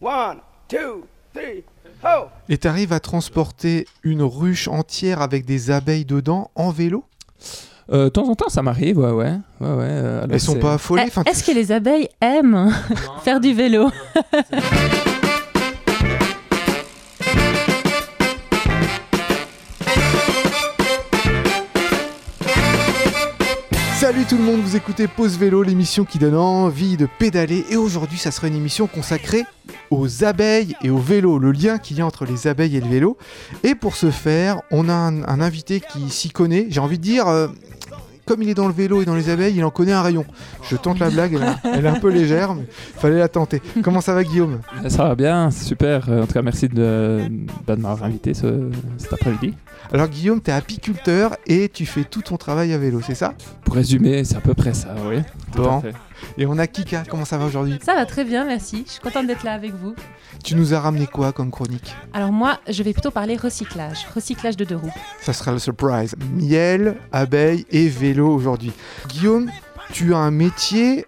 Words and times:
One, 0.00 0.38
two, 0.68 1.06
three, 1.32 1.64
ho! 2.04 2.26
Et 2.48 2.58
t'arrives 2.58 2.92
à 2.92 3.00
transporter 3.00 3.86
une 4.02 4.22
ruche 4.22 4.68
entière 4.68 5.22
avec 5.22 5.44
des 5.46 5.70
abeilles 5.70 6.04
dedans 6.04 6.50
en 6.54 6.70
vélo? 6.70 7.04
Euh, 7.90 8.04
De 8.04 8.08
temps 8.10 8.28
en 8.28 8.34
temps, 8.34 8.48
ça 8.48 8.62
m'arrive, 8.62 8.98
ouais, 8.98 9.10
ouais. 9.10 9.32
ouais, 9.60 9.68
ouais 9.68 9.84
euh, 9.88 10.18
alors 10.24 10.34
Elles 10.34 10.40
sont 10.40 10.58
pas 10.58 10.74
affolées 10.74 11.02
Eh, 11.06 11.08
enfin, 11.08 11.22
Est-ce 11.24 11.44
que 11.44 11.52
les 11.52 11.72
abeilles 11.72 12.08
aiment 12.20 12.70
faire 13.22 13.40
du 13.40 13.54
vélo? 13.54 13.90
Salut 23.98 24.24
tout 24.28 24.36
le 24.36 24.42
monde, 24.44 24.60
vous 24.60 24.76
écoutez 24.76 25.08
Pause 25.08 25.38
Vélo, 25.38 25.62
l'émission 25.62 26.04
qui 26.04 26.18
donne 26.18 26.36
envie 26.36 26.96
de 26.96 27.08
pédaler. 27.18 27.64
Et 27.70 27.76
aujourd'hui, 27.76 28.18
ça 28.18 28.30
sera 28.30 28.46
une 28.46 28.54
émission 28.54 28.86
consacrée 28.86 29.44
aux 29.90 30.24
abeilles 30.24 30.74
et 30.82 30.90
au 30.90 30.98
vélo, 30.98 31.38
le 31.38 31.52
lien 31.52 31.78
qu'il 31.78 31.98
y 31.98 32.00
a 32.00 32.06
entre 32.06 32.24
les 32.24 32.46
abeilles 32.46 32.76
et 32.76 32.80
le 32.80 32.88
vélo. 32.88 33.16
Et 33.62 33.74
pour 33.74 33.96
ce 33.96 34.10
faire, 34.10 34.60
on 34.70 34.88
a 34.88 34.94
un, 34.94 35.40
invité 35.40 35.80
qui 35.80 36.08
s'y 36.10 36.30
connaît. 36.30 36.66
J'ai 36.70 36.80
envie 36.80 36.98
de 36.98 37.02
dire, 37.02 37.28
euh, 37.28 37.48
comme 38.26 38.42
il 38.42 38.48
est 38.48 38.54
dans 38.54 38.66
le 38.66 38.72
vélo 38.74 39.02
et 39.02 39.04
dans 39.04 39.14
les 39.14 39.30
abeilles, 39.30 39.54
il 39.56 39.64
en 39.64 39.70
connaît 39.70 39.92
un 39.92 40.02
rayon. 40.02 40.24
Je 40.68 40.76
tente 40.76 40.98
la 40.98 41.10
blague, 41.10 41.38
elle, 41.64 41.84
est- 41.84 41.88
un 41.88 41.94
peu 42.00 42.10
légère, 42.10 42.54
mais 42.54 42.66
fallait 42.96 43.18
la 43.18 43.28
tenter. 43.28 43.62
Comment 43.84 44.00
ça 44.00 44.14
va, 44.14 44.24
Guillaume? 44.24 44.58
Ça 44.88 45.04
va 45.04 45.14
bien, 45.14 45.50
super. 45.52 46.06
Euh, 46.08 46.22
En 46.22 46.26
tout 46.26 46.32
cas, 46.34 46.42
merci 46.42 46.68
de, 46.68 47.20
m'avoir 47.68 48.02
invité 48.02 48.34
ce- 48.34 48.70
cet 48.98 49.12
après-midi. 49.12 49.54
Alors, 49.92 50.08
Guillaume, 50.08 50.40
t'es 50.40 50.52
apiculteur 50.52 51.36
et 51.46 51.68
tu 51.68 51.86
fais 51.86 52.04
tout 52.04 52.22
ton 52.22 52.36
travail 52.36 52.72
à 52.72 52.78
vélo, 52.78 53.00
c'est 53.06 53.14
ça? 53.14 53.34
Pour 53.64 53.74
résumer, 53.74 54.24
c'est 54.24 54.36
à 54.36 54.40
peu 54.40 54.54
près 54.54 54.74
ça, 54.74 54.94
oui. 55.08 55.18
Bon. 55.54 55.82
Et 56.38 56.46
on 56.46 56.58
a 56.58 56.66
Kika, 56.66 57.04
comment 57.08 57.24
ça 57.24 57.38
va 57.38 57.46
aujourd'hui? 57.46 57.78
Ça 57.82 57.94
va 57.94 58.06
très 58.06 58.24
bien, 58.24 58.44
merci. 58.44 58.84
Je 58.86 58.92
suis 58.92 59.00
contente 59.00 59.26
d'être 59.26 59.44
là 59.44 59.52
avec 59.52 59.74
vous. 59.74 59.94
Tu 60.44 60.54
nous 60.54 60.74
as 60.74 60.80
ramené 60.80 61.06
quoi 61.06 61.32
comme 61.32 61.50
chronique? 61.50 61.94
Alors 62.12 62.32
moi, 62.32 62.58
je 62.68 62.82
vais 62.82 62.92
plutôt 62.92 63.10
parler 63.10 63.36
recyclage, 63.36 64.06
recyclage 64.14 64.56
de 64.56 64.64
deux 64.64 64.76
roues. 64.76 64.94
Ça 65.20 65.32
sera 65.32 65.52
le 65.52 65.58
surprise. 65.58 66.14
Miel, 66.34 66.96
abeilles 67.12 67.66
et 67.70 67.88
vélo 67.88 68.28
aujourd'hui. 68.28 68.72
Guillaume, 69.08 69.50
tu 69.92 70.14
as 70.14 70.18
un 70.18 70.30
métier 70.30 71.06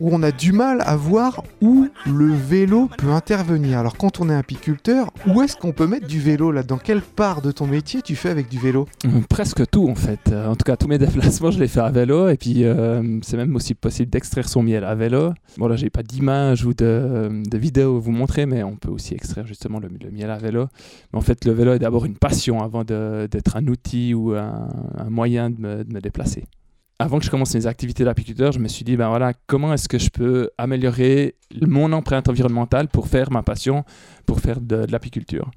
où 0.00 0.08
on 0.12 0.22
a 0.22 0.32
du 0.32 0.52
mal 0.52 0.82
à 0.84 0.96
voir 0.96 1.42
où 1.60 1.86
le 2.06 2.32
vélo 2.32 2.88
peut 2.98 3.10
intervenir. 3.10 3.78
Alors 3.78 3.96
quand 3.96 4.20
on 4.20 4.28
est 4.30 4.34
apiculteur, 4.34 5.10
où 5.26 5.42
est-ce 5.42 5.56
qu'on 5.56 5.72
peut 5.72 5.86
mettre 5.86 6.06
du 6.06 6.20
vélo 6.20 6.50
là? 6.50 6.62
Dans 6.62 6.78
quelle 6.78 7.02
part 7.02 7.42
de 7.42 7.52
ton 7.52 7.66
métier 7.66 8.02
tu 8.02 8.16
fais 8.16 8.30
avec 8.30 8.48
du 8.48 8.58
vélo? 8.58 8.88
Euh, 9.04 9.08
Presque 9.28 9.68
tout 9.70 9.88
en 9.88 9.94
fait. 9.94 10.20
Euh, 10.32 10.48
En 10.48 10.56
tout 10.56 10.64
cas, 10.64 10.76
tous 10.76 10.88
mes 10.88 10.98
déplacements, 10.98 11.50
je 11.50 11.58
les 11.58 11.68
fais 11.68 11.80
à 11.80 11.90
vélo. 11.90 12.28
Et 12.28 12.36
puis, 12.36 12.64
euh, 12.64 13.20
c'est 13.22 13.36
même 13.36 13.54
aussi 13.54 13.74
possible 13.74 14.10
d'extraire 14.10 14.48
son 14.48 14.62
miel 14.62 14.84
à 14.84 14.94
vélo. 14.94 15.32
Bon, 15.58 15.68
là, 15.68 15.76
j'ai 15.76 15.90
pas 15.90 16.02
d'image 16.02 16.64
ou 16.64 16.74
de, 16.74 17.30
vidéo 17.56 17.96
à 17.96 18.00
vous 18.00 18.12
montrer, 18.12 18.46
mais 18.46 18.62
on 18.62 18.76
peut 18.76 18.90
aussi 18.90 19.14
extraire 19.14 19.46
justement 19.46 19.78
le, 19.78 19.88
miel 20.10 20.30
à 20.30 20.38
vélo. 20.38 20.66
Mais 21.12 21.18
en 21.18 21.22
fait, 21.22 21.44
le 21.44 21.52
vélo 21.52 21.74
est 21.74 21.78
d'abord 21.78 22.06
une 22.06 22.16
passion 22.16 22.62
avant 22.62 22.84
d'être 22.84 23.56
un 23.56 23.66
outil 23.66 24.14
ou 24.14 24.32
un, 24.32 24.68
moyen 25.08 25.50
de 25.50 25.60
me 25.60 26.00
déplacer. 26.00 26.44
Avant 27.00 27.18
que 27.18 27.24
je 27.24 27.30
commence 27.30 27.54
mes 27.54 27.66
activités 27.66 28.04
d'apiculteur, 28.04 28.52
je 28.52 28.58
me 28.58 28.68
suis 28.68 28.84
dit, 28.84 28.94
ben 28.94 29.08
voilà, 29.08 29.32
comment 29.46 29.72
est-ce 29.72 29.88
que 29.88 29.98
je 29.98 30.10
peux 30.10 30.50
améliorer 30.58 31.34
mon 31.62 31.90
empreinte 31.92 32.28
environnementale 32.28 32.88
pour 32.88 33.08
faire 33.08 33.32
ma 33.32 33.42
passion, 33.42 33.86
pour 34.26 34.40
faire 34.40 34.60
de, 34.60 34.84
l'apiculture? 34.90 35.50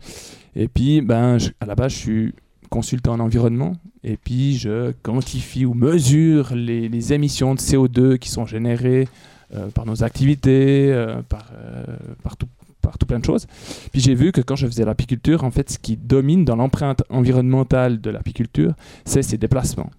Et 0.55 0.69
puis, 0.69 1.01
ben, 1.01 1.37
à 1.59 1.65
la 1.65 1.75
base, 1.75 1.91
je 1.91 1.97
suis 1.97 2.33
consultant 2.69 3.15
en 3.15 3.19
environnement 3.19 3.73
et 4.05 4.15
puis 4.15 4.57
je 4.57 4.93
quantifie 5.03 5.65
ou 5.65 5.73
mesure 5.73 6.55
les, 6.55 7.11
émissions 7.11 7.55
de 7.55 7.59
CO2 7.59 8.19
qui 8.19 8.29
sont 8.29 8.45
générées 8.45 9.09
euh, 9.53 9.67
par 9.67 9.85
nos 9.85 10.01
activités, 10.01 10.93
euh, 10.93 11.21
par, 11.27 11.51
euh, 11.53 11.83
tout, 12.39 12.47
par 12.81 12.97
tout 12.97 13.05
plein 13.05 13.19
de 13.19 13.25
choses. 13.25 13.47
Puis 13.91 13.99
j'ai 13.99 14.15
vu 14.15 14.31
que 14.31 14.39
quand 14.39 14.55
je 14.55 14.65
faisais 14.65 14.85
l'apiculture, 14.85 15.43
en 15.43 15.51
fait, 15.51 15.71
ce 15.71 15.77
qui 15.77 15.97
domine 15.97 16.45
dans 16.45 16.55
l'empreinte 16.55 17.03
environnementale 17.09 17.99
de 17.99 18.09
l'apiculture, 18.11 18.75
c'est 19.03 19.23
ses 19.23 19.37
déplacements. 19.37 19.89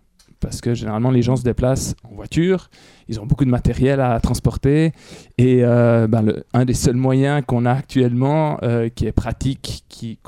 Parce 0.40 0.60
que 0.60 0.74
généralement, 0.74 1.10
les 1.10 1.22
gens 1.22 1.36
se 1.36 1.42
déplacent 1.42 1.94
en 2.04 2.14
voiture, 2.14 2.68
ils 3.08 3.20
ont 3.20 3.26
beaucoup 3.26 3.44
de 3.44 3.50
matériel 3.50 4.00
à 4.00 4.18
transporter, 4.20 4.92
et 5.38 5.64
euh, 5.64 6.06
ben, 6.06 6.42
un 6.52 6.64
des 6.64 6.74
seuls 6.74 6.96
moyens 6.96 7.42
qu'on 7.46 7.66
a 7.66 7.72
actuellement 7.72 8.58
euh, 8.62 8.88
qui 8.88 9.06
est 9.06 9.12
pratique, 9.12 9.84
qui, 9.88 10.18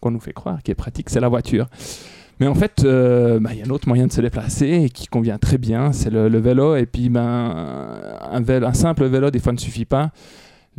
qu'on 0.00 0.10
nous 0.10 0.20
fait 0.20 0.32
croire 0.32 0.62
qui 0.62 0.70
est 0.70 0.76
pratique, 0.76 1.10
c'est 1.10 1.20
la 1.20 1.28
voiture. 1.28 1.66
Mais 2.40 2.48
en 2.48 2.54
fait, 2.54 2.82
euh, 2.84 3.38
bah, 3.38 3.50
il 3.52 3.60
y 3.60 3.62
a 3.62 3.66
un 3.66 3.70
autre 3.70 3.86
moyen 3.86 4.06
de 4.06 4.12
se 4.12 4.20
déplacer 4.20 4.90
qui 4.92 5.06
convient 5.06 5.38
très 5.38 5.58
bien, 5.58 5.92
c'est 5.92 6.10
le, 6.10 6.26
vélo. 6.38 6.74
Et 6.74 6.86
puis, 6.86 7.08
ben, 7.08 7.22
un 8.32 8.72
simple 8.74 9.04
vélo, 9.06 9.30
des 9.30 9.38
fois, 9.38 9.52
ne 9.52 9.58
suffit 9.58 9.84
pas. 9.84 10.10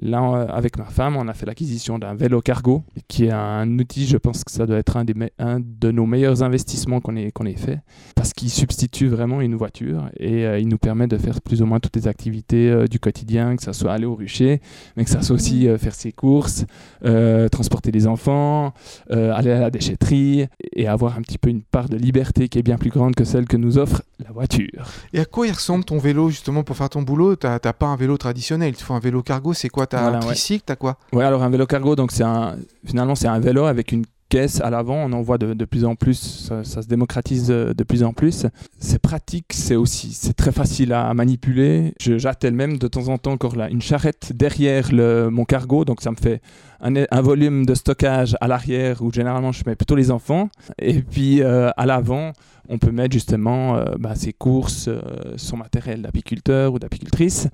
Là, 0.02 0.24
on- 0.24 0.34
avec 0.34 0.78
ma 0.78 0.86
femme, 0.86 1.16
on 1.18 1.28
a 1.28 1.34
fait 1.34 1.46
l'acquisition 1.46 2.00
d'un 2.00 2.16
vélo 2.16 2.42
cargo, 2.42 2.84
qui 3.08 3.26
est 3.26 3.32
un 3.32 3.78
outil, 3.78 4.08
je 4.08 4.18
pense 4.18 4.44
que 4.44 4.52
ça 4.52 4.66
doit 4.66 4.78
être 4.78 4.98
un, 4.98 5.06
des 5.06 5.14
un 5.38 5.60
de 5.60 5.92
nos 5.92 6.06
meilleurs 6.08 6.42
investissements 6.42 7.00
qu'on 7.00 7.16
ait, 7.16 7.32
qu'on 7.32 7.46
ait 7.46 7.56
fait, 7.56 7.80
parce 8.16 8.34
qu'il 8.34 8.50
substitue 8.50 9.08
vraiment 9.08 9.40
une 9.42 9.56
voiture 9.56 10.10
et 10.20 10.46
euh, 10.46 10.58
il 10.60 10.68
nous 10.68 10.80
permet 10.80 11.06
de 11.08 11.18
faire 11.18 11.40
plus 11.42 11.62
ou 11.62 11.66
moins 11.68 11.80
toutes 11.80 11.96
les 11.96 12.08
activités 12.08 12.70
euh, 12.72 12.88
du 12.88 13.00
quotidien, 13.00 13.56
que 13.56 13.62
ça 13.64 13.72
soit 13.74 13.94
aller 13.94 14.06
au 14.06 14.16
rucher, 14.16 14.62
mais 14.98 15.04
que 15.04 15.10
ça 15.12 15.22
soit 15.22 15.36
aussi 15.36 15.68
euh, 15.68 15.78
faire 15.78 15.94
ses 15.94 16.12
courses, 16.12 16.66
euh, 17.06 17.48
transporter 17.50 17.92
les 17.92 18.08
enfants, 18.08 18.74
euh, 19.12 19.32
aller 19.34 19.52
à 19.52 19.60
la 19.60 19.70
déchetterie 19.70 20.48
et 20.76 20.88
avoir 20.88 21.18
un 21.18 21.22
petit 21.22 21.38
peu 21.38 21.50
une 21.50 21.62
part 21.62 21.88
de 21.88 21.98
liberté 21.98 22.50
qui 22.50 22.58
est 22.58 22.64
bien 22.64 22.78
plus 22.78 22.90
grande 22.90 23.14
que 23.14 23.24
celle 23.26 23.46
que 23.48 23.58
nous 23.58 23.78
offre 23.78 24.02
voiture. 24.34 24.86
Et 25.14 25.20
à 25.20 25.26
quoi 25.26 25.48
il 25.48 25.52
ressemble 25.52 25.86
ton 25.86 25.98
vélo 25.98 26.30
justement 26.30 26.64
pour 26.64 26.76
faire 26.76 26.90
ton 26.90 27.02
boulot? 27.02 27.36
T'as 27.38 27.60
pas 27.60 27.88
un 27.88 27.96
vélo 27.96 28.18
traditionnel, 28.18 28.70
il 28.70 28.76
te 28.76 28.84
faut 28.84 28.94
un 28.94 29.00
vélo 29.00 29.24
cargo, 29.24 29.54
c'est 29.54 29.70
quoi? 29.70 29.88
T'as 29.88 30.02
Voilà, 30.02 30.18
un 30.18 30.22
ouais. 30.22 30.28
tricycle, 30.28 30.64
t'as 30.66 30.76
quoi? 30.76 30.98
Ouais, 31.14 31.24
alors 31.24 31.44
un 31.44 31.50
vélo 31.50 31.66
cargo, 31.66 31.96
donc 31.96 32.12
c'est 32.12 32.24
un, 32.24 32.56
finalement 32.86 33.16
c'est 33.16 33.28
un 33.28 33.40
vélo 33.40 33.66
avec 33.66 33.92
une 33.92 34.04
caisse 34.30 34.62
à 34.62 34.70
l'avant. 34.72 34.96
On 34.96 35.14
en 35.14 35.22
voit 35.22 35.38
de, 35.38 35.54
de 35.54 35.66
plus 35.66 35.86
en 35.86 35.96
plus, 35.96 36.16
ça, 36.48 36.64
ça 36.64 36.82
se 36.82 36.88
démocratise 36.88 37.48
de, 37.48 37.74
de 37.78 37.84
plus 37.84 38.04
en 38.04 38.14
plus. 38.14 38.48
C'est 38.80 39.00
pratique, 39.00 39.46
c'est 39.54 39.76
aussi, 39.76 40.12
c'est 40.14 40.34
très 40.34 40.52
facile 40.52 40.92
à 40.94 41.14
manipuler. 41.14 41.94
Je- 42.02 42.18
J'attelle 42.18 42.54
même 42.56 42.78
de 42.80 42.88
temps 42.88 43.08
en 43.10 43.18
temps 43.18 43.32
encore 43.34 43.56
là 43.56 43.70
une 43.70 43.82
charrette 43.82 44.32
derrière 44.34 44.92
le, 44.92 45.30
mon 45.30 45.46
cargo, 45.46 45.86
donc 45.86 46.02
ça 46.02 46.10
me 46.12 46.16
fait 46.16 46.42
un, 46.84 46.94
un 47.10 47.22
volume 47.22 47.66
de 47.66 47.74
stockage 47.74 48.36
à 48.42 48.48
l'arrière 48.48 49.02
où 49.02 49.12
généralement 49.12 49.52
je 49.52 49.64
mets 49.66 49.76
plutôt 49.76 49.96
les 49.96 50.12
enfants. 50.12 50.50
Et 50.80 51.02
puis 51.02 51.42
euh, 51.42 51.72
à 51.78 51.86
l'avant, 51.88 52.34
on 52.70 52.78
peut 52.78 52.92
mettre 52.92 53.12
justement 53.14 53.76
euh, 53.76 53.86
bah, 54.00 54.16
ses 54.16 54.32
courses, 54.34 54.88
euh, 54.88 55.02
son 55.38 55.58
matériel 55.58 56.02
d'apiculteur 56.02 56.74
ou 56.74 56.80
d'apicultrice, 56.80 57.50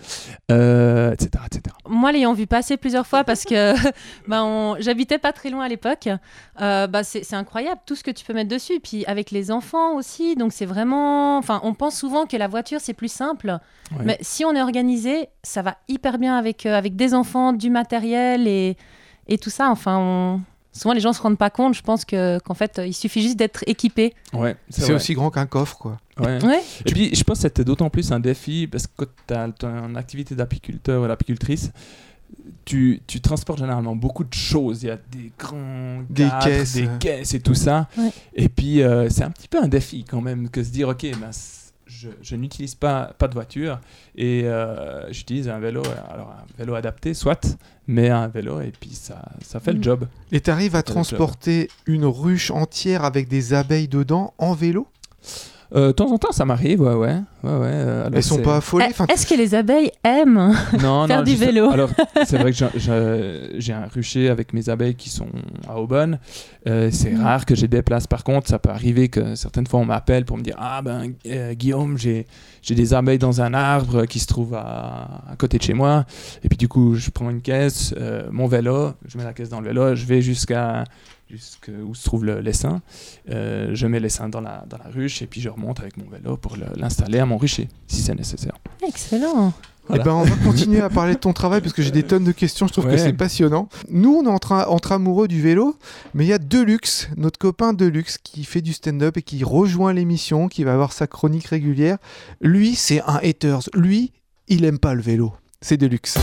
euh, 0.51 1.11
etc., 1.13 1.29
etc. 1.47 1.75
Moi, 1.87 2.11
l'ayant 2.11 2.33
vu 2.33 2.45
passer 2.45 2.77
plusieurs 2.77 3.07
fois 3.07 3.23
parce 3.23 3.43
que 3.43 3.73
bah, 4.27 4.43
on- 4.43 4.75
j'habitais 4.79 5.17
pas 5.17 5.33
très 5.33 5.49
loin 5.49 5.63
à 5.65 5.67
l'époque, 5.67 6.09
bah, 6.59 7.03
c'est 7.03 7.33
incroyable 7.33 7.81
tout 7.85 7.95
ce 7.95 8.03
que 8.03 8.11
tu 8.11 8.23
peux 8.25 8.33
mettre 8.33 8.49
dessus. 8.49 8.73
Et 8.73 8.79
puis 8.79 9.05
avec 9.05 9.31
les 9.31 9.49
enfants 9.51 9.95
aussi, 9.95 10.35
donc 10.35 10.53
c'est 10.53 10.65
vraiment. 10.67 11.37
Enfin, 11.37 11.59
on 11.63 11.73
pense 11.73 11.95
souvent 11.95 12.25
que 12.25 12.37
la 12.37 12.47
voiture 12.47 12.79
c'est 12.81 12.93
plus 12.93 13.11
simple, 13.11 13.57
Ouais. 13.91 14.03
mais 14.05 14.17
si 14.21 14.45
on 14.45 14.53
est 14.53 14.61
organisé, 14.61 15.29
ça 15.41 15.63
va 15.63 15.77
hyper 15.87 16.19
bien 16.19 16.37
avec, 16.37 16.67
avec 16.67 16.95
des 16.95 17.15
enfants, 17.15 17.53
du 17.53 17.71
matériel 17.71 18.47
et, 18.47 18.77
et 19.29 19.37
tout 19.37 19.49
ça. 19.49 19.69
Enfin, 19.71 19.97
on- 19.99 20.41
souvent 20.73 20.93
les 20.93 20.99
gens 20.99 21.13
se 21.13 21.21
rendent 21.21 21.37
pas 21.37 21.49
compte. 21.49 21.73
Je 21.75 21.81
pense 21.81 22.03
que 22.05 22.37
qu'en 22.39 22.53
fait, 22.53 22.81
il 22.85 22.93
suffit 22.93 23.21
juste 23.21 23.37
d'être 23.37 23.63
équipé. 23.67 24.13
Ouais, 24.33 24.55
C'est 24.69 24.91
aussi 24.93 25.13
grand 25.13 25.31
qu'un 25.31 25.45
coffre 25.45 25.77
quoi. 25.77 25.97
Ouais. 26.19 26.43
Ouais. 26.43 26.61
Et 26.85 26.91
puis, 26.91 27.15
je 27.15 27.23
pense 27.23 27.37
que 27.37 27.41
c'était 27.43 27.63
d'autant 27.63 27.89
plus 27.89 28.11
un 28.11 28.19
défi 28.19 28.67
parce 28.67 28.85
que 28.87 28.91
quand 28.97 29.05
tu 29.27 29.33
as 29.33 29.49
ton 29.51 29.95
activité 29.95 30.35
d'apiculteur 30.35 31.01
ou 31.03 31.07
d'apicultrice, 31.07 31.71
tu, 32.65 33.01
tu 33.07 33.21
transportes 33.21 33.59
généralement 33.59 33.95
beaucoup 33.95 34.23
de 34.23 34.33
choses. 34.33 34.83
Il 34.83 34.87
y 34.87 34.91
a 34.91 34.97
des 35.11 35.31
grands 35.39 36.03
Des 36.09 36.23
cadres, 36.27 36.43
caisses, 36.45 36.73
des 36.73 36.87
caisses 36.99 37.33
et 37.33 37.39
tout 37.39 37.55
ça. 37.55 37.87
Ouais. 37.97 38.11
Et 38.35 38.49
puis, 38.49 38.83
euh, 38.83 39.09
c'est 39.09 39.23
un 39.23 39.31
petit 39.31 39.47
peu 39.47 39.61
un 39.61 39.67
défi 39.67 40.03
quand 40.03 40.21
même 40.21 40.49
que 40.49 40.63
se 40.63 40.69
dire, 40.69 40.89
OK, 40.89 41.01
ben, 41.19 41.31
je, 41.89 42.09
je 42.21 42.35
n'utilise 42.35 42.75
pas, 42.75 43.11
pas 43.17 43.27
de 43.27 43.33
voiture 43.33 43.79
et 44.15 44.43
euh, 44.45 45.11
j'utilise 45.11 45.49
un 45.49 45.59
vélo. 45.59 45.81
Alors, 46.09 46.29
un 46.31 46.45
vélo 46.57 46.75
adapté, 46.75 47.13
soit, 47.13 47.57
mais 47.87 48.09
un 48.09 48.27
vélo 48.27 48.61
et 48.61 48.71
puis 48.79 48.91
ça, 48.91 49.21
ça 49.43 49.59
fait 49.59 49.73
le 49.73 49.79
Mm. 49.79 49.83
job. 49.83 50.07
Et 50.31 50.39
t'arrives 50.39 50.75
à 50.75 50.79
le 50.79 50.85
job. 50.85 50.93
transporter 50.93 51.69
une 51.87 52.05
ruche 52.05 52.51
entière 52.51 53.03
avec 53.03 53.27
des 53.27 53.53
abeilles 53.53 53.87
dedans 53.87 54.33
en 54.37 54.53
vélo? 54.53 54.87
De 55.71 55.91
temps 55.91 56.11
en 56.11 56.17
temps, 56.17 56.31
ça 56.31 56.45
m'arrive, 56.45 56.81
ouais, 56.81 56.93
ouais. 56.93 57.15
ouais, 57.43 57.49
ouais 57.51 57.57
euh, 57.63 58.01
alors 58.07 58.11
Elles 58.15 58.23
sont 58.23 58.41
pas 58.41 58.57
affolées 58.57 58.85
Eh, 58.87 58.91
enfin, 58.91 59.05
Est-ce 59.07 59.27
que 59.27 59.35
les 59.35 59.53
abeilles 59.53 59.91
aiment 60.03 60.53
non, 60.81 61.05
Faire 61.07 61.17
non, 61.19 61.23
du 61.23 61.31
juste- 61.31 61.43
vélo. 61.43 61.69
Alors, 61.69 61.89
c'est 62.25 62.37
vrai 62.37 62.51
que 62.51 62.57
j'ai- 63.59 63.73
un 63.73 63.85
rucher 63.93 64.29
avec 64.29 64.51
mes 64.53 64.67
abeilles 64.69 64.95
qui 64.95 65.09
sont 65.09 65.27
à 65.67 65.79
Aubonne. 65.79 66.17
Euh, 66.67 66.89
c'est 66.91 67.11
Mm. 67.11 67.21
rare 67.23 67.45
que 67.45 67.53
j'ai 67.55 67.67
des 67.67 67.81
places. 67.83 68.07
Par 68.07 68.23
contre, 68.23 68.47
ça 68.49 68.57
peut 68.59 68.69
arriver 68.71 69.09
que 69.09 69.35
certaines 69.35 69.67
fois 69.67 69.79
on 69.79 69.85
m'appelle 69.85 70.25
pour 70.25 70.37
me 70.37 70.41
dire 70.43 70.55
Ah 70.57 70.81
ben 70.81 71.13
euh, 71.27 71.53
Guillaume, 71.53 71.97
j'ai 71.97 72.25
j'ai 72.61 72.75
des 72.75 72.93
abeilles 72.93 73.19
dans 73.19 73.39
un 73.41 73.53
arbre 73.53 74.05
qui 74.05 74.19
se 74.19 74.27
trouve 74.27 74.53
à, 74.55 75.21
à 75.31 75.35
côté 75.37 75.57
de 75.57 75.63
chez 75.63 75.73
moi. 75.73 76.05
Et 76.43 76.49
puis 76.49 76.57
du 76.57 76.67
coup, 76.67 76.95
je 76.95 77.09
prends 77.11 77.29
une 77.29 77.41
caisse, 77.41 77.93
euh, 77.97 78.23
mon 78.31 78.47
vélo, 78.47 78.91
je 79.07 79.17
mets 79.17 79.23
la 79.23 79.33
caisse 79.33 79.49
dans 79.49 79.61
le 79.61 79.67
vélo, 79.67 79.95
je 79.95 80.05
vais 80.05 80.21
jusqu'à 80.21 80.83
jusqu'où 81.29 81.93
se 81.93 82.03
trouve 82.05 82.25
le- 82.25 82.39
l'essaim. 82.39 82.81
Euh, 83.29 83.69
je 83.73 83.87
mets 83.87 83.99
l'essaim 83.99 84.29
dans 84.29 84.41
la, 84.41 84.65
dans 84.69 84.77
la 84.77 84.89
ruche 84.89 85.21
et 85.21 85.27
puis 85.27 85.41
je 85.41 85.49
remonte 85.49 85.79
avec 85.79 85.97
mon 85.97 86.09
vélo 86.09 86.37
pour 86.37 86.57
le- 86.57 86.65
l'installer 86.75 87.19
à 87.19 87.25
mon 87.25 87.37
rucher, 87.37 87.67
si 87.87 88.01
c'est 88.01 88.15
nécessaire. 88.15 88.53
Excellent. 88.87 89.53
Voilà. 89.87 90.03
Eh 90.03 90.05
ben, 90.05 90.13
on 90.13 90.23
va 90.23 90.35
continuer 90.45 90.81
à 90.81 90.89
parler 90.89 91.15
de 91.15 91.19
ton 91.19 91.33
travail 91.33 91.61
parce 91.61 91.73
que 91.73 91.81
j'ai 91.81 91.89
des 91.89 92.03
tonnes 92.03 92.23
de 92.23 92.31
questions. 92.31 92.67
Je 92.67 92.73
trouve 92.73 92.85
que 92.85 92.95
c'est 92.97 93.11
passionnant. 93.13 93.69
Nous, 93.89 94.13
on 94.13 94.23
est 94.23 94.29
entre, 94.29 94.51
entre 94.69 94.91
amoureux 94.91 95.27
du 95.27 95.41
vélo, 95.41 95.75
mais 96.13 96.25
il 96.25 96.27
y 96.27 96.33
a 96.33 96.37
Deluxe, 96.37 97.09
notre 97.17 97.39
copain 97.39 97.73
Deluxe, 97.73 98.19
qui 98.19 98.43
fait 98.43 98.61
du 98.61 98.73
stand-up 98.73 99.17
et 99.17 99.23
qui 99.23 99.43
rejoint 99.43 99.91
l'émission, 99.93 100.47
qui 100.47 100.63
va 100.63 100.73
avoir 100.73 100.93
sa 100.93 101.07
chronique 101.07 101.47
régulière. 101.47 101.97
Lui, 102.39 102.75
c'est 102.75 103.01
un 103.01 103.19
haters. 103.23 103.61
Lui, 103.73 104.11
il 104.47 104.63
aime 104.63 104.77
pas 104.77 104.93
le 104.93 105.01
vélo. 105.01 105.33
C'est 105.61 105.77
Deluxe. 105.77 106.19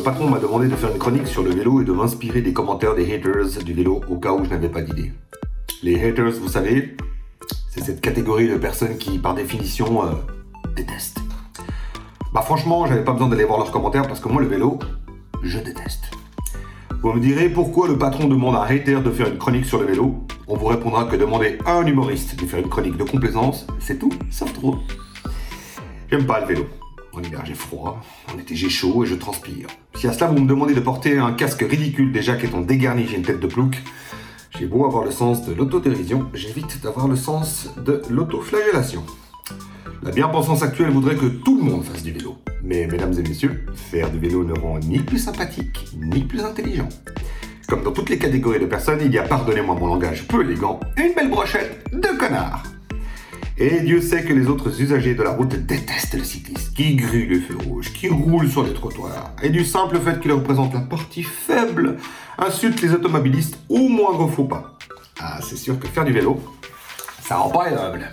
Le 0.00 0.04
patron 0.04 0.30
m'a 0.30 0.38
demandé 0.38 0.66
de 0.66 0.76
faire 0.76 0.90
une 0.90 0.98
chronique 0.98 1.26
sur 1.26 1.42
le 1.42 1.50
vélo 1.50 1.82
et 1.82 1.84
de 1.84 1.92
m'inspirer 1.92 2.40
des 2.40 2.54
commentaires 2.54 2.94
des 2.94 3.14
haters 3.14 3.62
du 3.62 3.74
vélo 3.74 4.00
au 4.08 4.16
cas 4.16 4.32
où 4.32 4.42
je 4.42 4.48
n'avais 4.48 4.70
pas 4.70 4.80
d'idée. 4.80 5.12
Les 5.82 6.02
haters, 6.02 6.32
vous 6.40 6.48
savez, 6.48 6.96
c'est 7.68 7.84
cette 7.84 8.00
catégorie 8.00 8.48
de 8.48 8.56
personnes 8.56 8.96
qui, 8.96 9.18
par 9.18 9.34
définition, 9.34 10.02
euh, 10.02 10.12
détestent. 10.74 11.18
Bah 12.32 12.40
franchement, 12.40 12.86
j'avais 12.86 13.04
pas 13.04 13.12
besoin 13.12 13.28
d'aller 13.28 13.44
voir 13.44 13.58
leurs 13.58 13.70
commentaires 13.70 14.08
parce 14.08 14.20
que 14.20 14.28
moi 14.30 14.40
le 14.40 14.48
vélo, 14.48 14.78
je 15.42 15.58
déteste. 15.58 16.04
Vous 17.02 17.12
me 17.12 17.20
direz 17.20 17.50
pourquoi 17.50 17.86
le 17.86 17.98
patron 17.98 18.26
demande 18.26 18.54
à 18.54 18.62
un 18.62 18.74
hater 18.74 19.02
de 19.02 19.10
faire 19.10 19.28
une 19.28 19.36
chronique 19.36 19.66
sur 19.66 19.80
le 19.80 19.86
vélo? 19.86 20.24
On 20.48 20.56
vous 20.56 20.66
répondra 20.66 21.04
que 21.04 21.16
demander 21.16 21.58
à 21.66 21.74
un 21.74 21.86
humoriste 21.86 22.40
de 22.40 22.46
faire 22.46 22.60
une 22.60 22.70
chronique 22.70 22.96
de 22.96 23.04
complaisance, 23.04 23.66
c'est 23.78 23.98
tout, 23.98 24.12
sauf 24.30 24.50
trop. 24.54 24.78
J'aime 26.10 26.24
pas 26.24 26.40
le 26.40 26.46
vélo. 26.46 26.64
En 27.12 27.22
hiver 27.22 27.42
j'ai 27.44 27.54
froid, 27.54 28.00
en 28.32 28.38
été 28.38 28.54
j'ai 28.54 28.68
chaud 28.68 29.04
et 29.04 29.06
je 29.06 29.14
transpire. 29.14 29.66
Si 29.96 30.06
à 30.06 30.12
cela 30.12 30.30
vous 30.30 30.38
me 30.38 30.48
demandez 30.48 30.74
de 30.74 30.80
porter 30.80 31.18
un 31.18 31.32
casque 31.32 31.64
ridicule 31.68 32.12
déjà 32.12 32.36
qu'étant 32.36 32.60
dégarni 32.60 33.06
j'ai 33.06 33.16
une 33.16 33.22
tête 33.22 33.40
de 33.40 33.46
plouc, 33.46 33.78
j'ai 34.58 34.66
beau 34.66 34.84
avoir 34.84 35.04
le 35.04 35.10
sens 35.10 35.44
de 35.46 35.52
l'autodérision, 35.52 36.26
j'évite 36.34 36.80
d'avoir 36.82 37.08
le 37.08 37.16
sens 37.16 37.70
de 37.84 38.02
l'autoflagellation. 38.10 39.02
La 40.02 40.12
bien-pensance 40.12 40.62
actuelle 40.62 40.90
voudrait 40.90 41.16
que 41.16 41.26
tout 41.26 41.58
le 41.58 41.64
monde 41.64 41.84
fasse 41.84 42.02
du 42.02 42.12
vélo. 42.12 42.36
Mais 42.62 42.86
mesdames 42.86 43.12
et 43.18 43.22
messieurs, 43.22 43.66
faire 43.74 44.10
du 44.10 44.18
vélo 44.18 44.44
ne 44.44 44.58
rend 44.58 44.78
ni 44.78 44.98
plus 44.98 45.18
sympathique, 45.18 45.88
ni 45.96 46.22
plus 46.22 46.40
intelligent. 46.40 46.88
Comme 47.68 47.82
dans 47.82 47.92
toutes 47.92 48.10
les 48.10 48.18
catégories 48.18 48.60
de 48.60 48.66
personnes, 48.66 49.00
il 49.04 49.12
y 49.12 49.18
a, 49.18 49.22
pardonnez-moi 49.22 49.74
mon 49.74 49.88
langage 49.88 50.26
peu 50.26 50.42
élégant, 50.42 50.80
une 50.96 51.14
belle 51.14 51.30
brochette 51.30 51.84
de 51.92 52.18
connards. 52.18 52.62
Et 53.62 53.80
Dieu 53.80 54.00
sait 54.00 54.24
que 54.24 54.32
les 54.32 54.46
autres 54.46 54.80
usagers 54.80 55.14
de 55.14 55.22
la 55.22 55.32
route 55.32 55.54
détestent 55.54 56.14
le 56.14 56.24
cycliste, 56.24 56.72
qui 56.72 56.96
grue 56.96 57.26
le 57.26 57.40
feu 57.40 57.58
rouge, 57.62 57.92
qui 57.92 58.08
roule 58.08 58.50
sur 58.50 58.62
les 58.62 58.72
trottoirs, 58.72 59.32
et 59.42 59.50
du 59.50 59.66
simple 59.66 59.98
fait 60.00 60.18
qu'il 60.18 60.32
représente 60.32 60.72
la 60.72 60.80
partie 60.80 61.22
faible, 61.22 61.98
insulte 62.38 62.80
les 62.80 62.94
automobilistes 62.94 63.58
au 63.68 63.86
moindre 63.88 64.28
faux 64.28 64.44
pas. 64.44 64.78
Ah, 65.20 65.40
c'est 65.42 65.58
sûr 65.58 65.78
que 65.78 65.86
faire 65.88 66.06
du 66.06 66.12
vélo, 66.14 66.40
ça 67.22 67.36
rend 67.36 67.50
pas 67.50 67.70
aimable. 67.70 68.08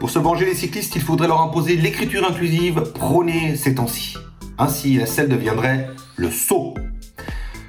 Pour 0.00 0.10
se 0.10 0.18
venger 0.18 0.46
des 0.46 0.56
cyclistes, 0.56 0.96
il 0.96 1.02
faudrait 1.02 1.28
leur 1.28 1.42
imposer 1.42 1.76
l'écriture 1.76 2.28
inclusive 2.28 2.82
prônée 2.92 3.54
ces 3.54 3.76
temps-ci. 3.76 4.16
Ainsi, 4.58 4.96
la 4.96 5.06
selle 5.06 5.28
deviendrait 5.28 5.90
le 6.16 6.28
saut. 6.28 6.74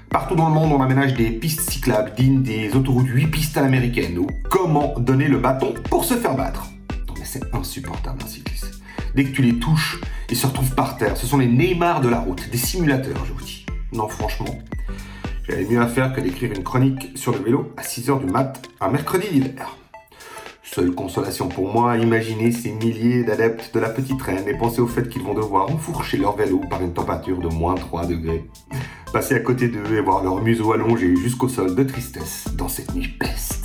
Partout 0.10 0.34
dans 0.34 0.50
le 0.50 0.56
monde, 0.56 0.72
on 0.74 0.82
aménage 0.82 1.14
des 1.14 1.30
pistes 1.30 1.62
cyclables 1.70 2.14
dignes 2.18 2.42
des 2.42 2.76
autoroutes 2.76 3.08
8 3.08 3.28
pistes 3.28 3.58
à 3.58 3.62
l'américaine 3.62 4.18
ou 4.18 4.26
comment 4.50 4.96
donner 4.98 5.28
le 5.28 5.38
bâton 5.38 5.76
pour 5.92 6.06
se 6.06 6.16
faire 6.16 6.36
battre. 6.36 6.71
C'est 7.32 7.56
insupportable 7.56 8.22
un 8.22 8.28
cycliste. 8.28 8.82
Dès 9.16 9.24
que 9.24 9.32
tu 9.32 9.42
les 9.42 9.58
touches, 9.58 10.02
ils 10.30 10.36
se 10.36 10.46
retrouvent 10.46 10.76
par 10.76 10.98
terre. 10.98 11.16
Ce 11.16 11.26
sont 11.26 11.38
les 11.38 11.48
Neymar 11.48 12.02
de 12.02 12.10
la 12.10 12.20
route, 12.20 12.50
des 12.50 12.58
simulateurs, 12.58 13.24
je 13.26 13.32
vous 13.32 13.42
dis. 13.42 13.66
Non, 13.94 14.10
franchement, 14.10 14.60
j'avais 15.48 15.64
mieux 15.64 15.80
à 15.80 15.88
faire 15.88 16.12
que 16.12 16.20
d'écrire 16.20 16.52
une 16.52 16.64
chronique 16.66 17.18
sur 17.18 17.32
le 17.32 17.38
vélo 17.38 17.72
à 17.78 17.84
6h 17.84 18.20
du 18.20 18.26
mat 18.26 18.62
un 18.82 18.90
mercredi 18.90 19.30
d'hiver. 19.30 19.78
Seule 20.62 20.92
consolation 20.92 21.48
pour 21.48 21.72
moi, 21.72 21.96
imaginez 21.96 22.52
ces 22.52 22.74
milliers 22.74 23.24
d'adeptes 23.24 23.74
de 23.74 23.80
la 23.80 23.88
petite 23.88 24.22
reine 24.22 24.46
et 24.46 24.58
pensez 24.58 24.82
au 24.82 24.88
fait 24.88 25.08
qu'ils 25.08 25.24
vont 25.24 25.34
devoir 25.34 25.72
enfourcher 25.72 26.18
leur 26.18 26.36
vélo 26.36 26.60
par 26.70 26.82
une 26.82 26.92
température 26.92 27.40
de 27.40 27.48
moins 27.48 27.76
3 27.76 28.08
degrés. 28.08 28.50
Passer 29.14 29.36
à 29.36 29.40
côté 29.40 29.70
d'eux 29.70 29.96
et 29.96 30.02
voir 30.02 30.22
leur 30.22 30.42
museau 30.44 30.74
allongé 30.74 31.16
jusqu'au 31.16 31.48
sol 31.48 31.76
de 31.76 31.84
tristesse 31.84 32.50
dans 32.58 32.68
cette 32.68 32.94
nuit 32.94 33.08
peste. 33.08 33.61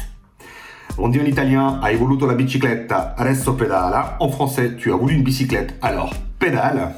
On 0.98 1.08
dit 1.08 1.20
en 1.20 1.26
italien 1.26 1.78
Hai 1.82 1.96
voluto 1.96 2.26
la 2.26 2.34
bicicletta, 2.34 3.14
adesso 3.18 3.52
pedala. 3.52 4.16
En 4.18 4.30
français, 4.30 4.76
tu 4.76 4.90
as 4.92 4.96
voulu 4.96 5.14
une 5.14 5.22
bicyclette, 5.22 5.74
alors 5.82 6.14
pédale. 6.38 6.94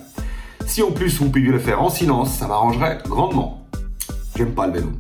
Si 0.67 0.83
en 0.83 0.93
plus 0.93 1.19
vous 1.19 1.31
pouviez 1.31 1.51
le 1.51 1.59
faire 1.59 1.83
en 1.83 1.91
silence, 1.91 2.33
ça 2.33 2.47
m'arrangerait 2.47 2.99
grandement. 3.05 3.67
J'aime 4.37 4.53
pas 4.53 4.69
le 4.69 4.75
vélo. 4.75 4.93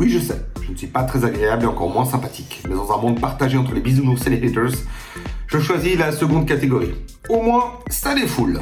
Oui, 0.00 0.10
je 0.10 0.18
sais, 0.18 0.44
je 0.62 0.72
ne 0.72 0.76
suis 0.76 0.88
pas 0.88 1.04
très 1.04 1.24
agréable 1.24 1.62
et 1.62 1.66
encore 1.66 1.88
moins 1.88 2.04
sympathique. 2.04 2.64
Mais 2.68 2.74
dans 2.74 2.90
un 2.92 3.00
monde 3.00 3.20
partagé 3.20 3.56
entre 3.56 3.74
les 3.74 3.80
bisounours 3.80 4.26
et 4.26 4.30
les 4.30 4.48
haters, 4.48 4.72
je 5.46 5.58
choisis 5.60 5.96
la 5.96 6.10
seconde 6.10 6.46
catégorie. 6.46 6.94
Au 7.28 7.40
moins, 7.40 7.74
ça 7.90 8.12
défoule. 8.14 8.60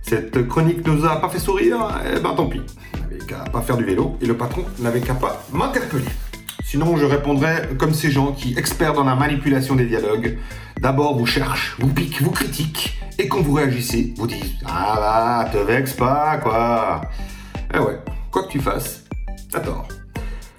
Cette 0.00 0.48
chronique 0.48 0.86
nous 0.86 1.04
a 1.04 1.20
pas 1.20 1.28
fait 1.28 1.38
sourire, 1.38 1.86
eh 2.06 2.18
ben 2.18 2.34
tant 2.34 2.46
pis. 2.46 2.62
On 2.94 3.00
n'avait 3.02 3.18
qu'à 3.18 3.44
pas 3.52 3.60
faire 3.60 3.76
du 3.76 3.84
vélo 3.84 4.16
et 4.22 4.26
le 4.26 4.38
patron 4.38 4.64
n'avait 4.78 5.02
qu'à 5.02 5.14
pas 5.14 5.44
m'interpeller. 5.52 6.06
Sinon, 6.70 6.98
je 6.98 7.06
répondrais 7.06 7.66
comme 7.78 7.94
ces 7.94 8.10
gens 8.10 8.32
qui, 8.32 8.52
experts 8.58 8.92
dans 8.92 9.04
la 9.04 9.14
manipulation 9.14 9.74
des 9.74 9.86
dialogues, 9.86 10.36
d'abord 10.78 11.16
vous 11.16 11.24
cherchent, 11.24 11.74
vous 11.78 11.88
piquent, 11.88 12.20
vous 12.20 12.30
critiquent, 12.30 13.00
et 13.18 13.26
quand 13.26 13.40
vous 13.40 13.54
réagissez, 13.54 14.12
vous 14.18 14.26
disent 14.26 14.58
Ah 14.66 15.46
bah, 15.46 15.50
te 15.50 15.56
vexe 15.56 15.94
pas, 15.94 16.36
quoi. 16.36 17.00
Eh 17.72 17.78
ouais, 17.78 17.98
quoi 18.30 18.42
que 18.42 18.52
tu 18.52 18.60
fasses, 18.60 19.04
t'as 19.50 19.60
tort. 19.60 19.88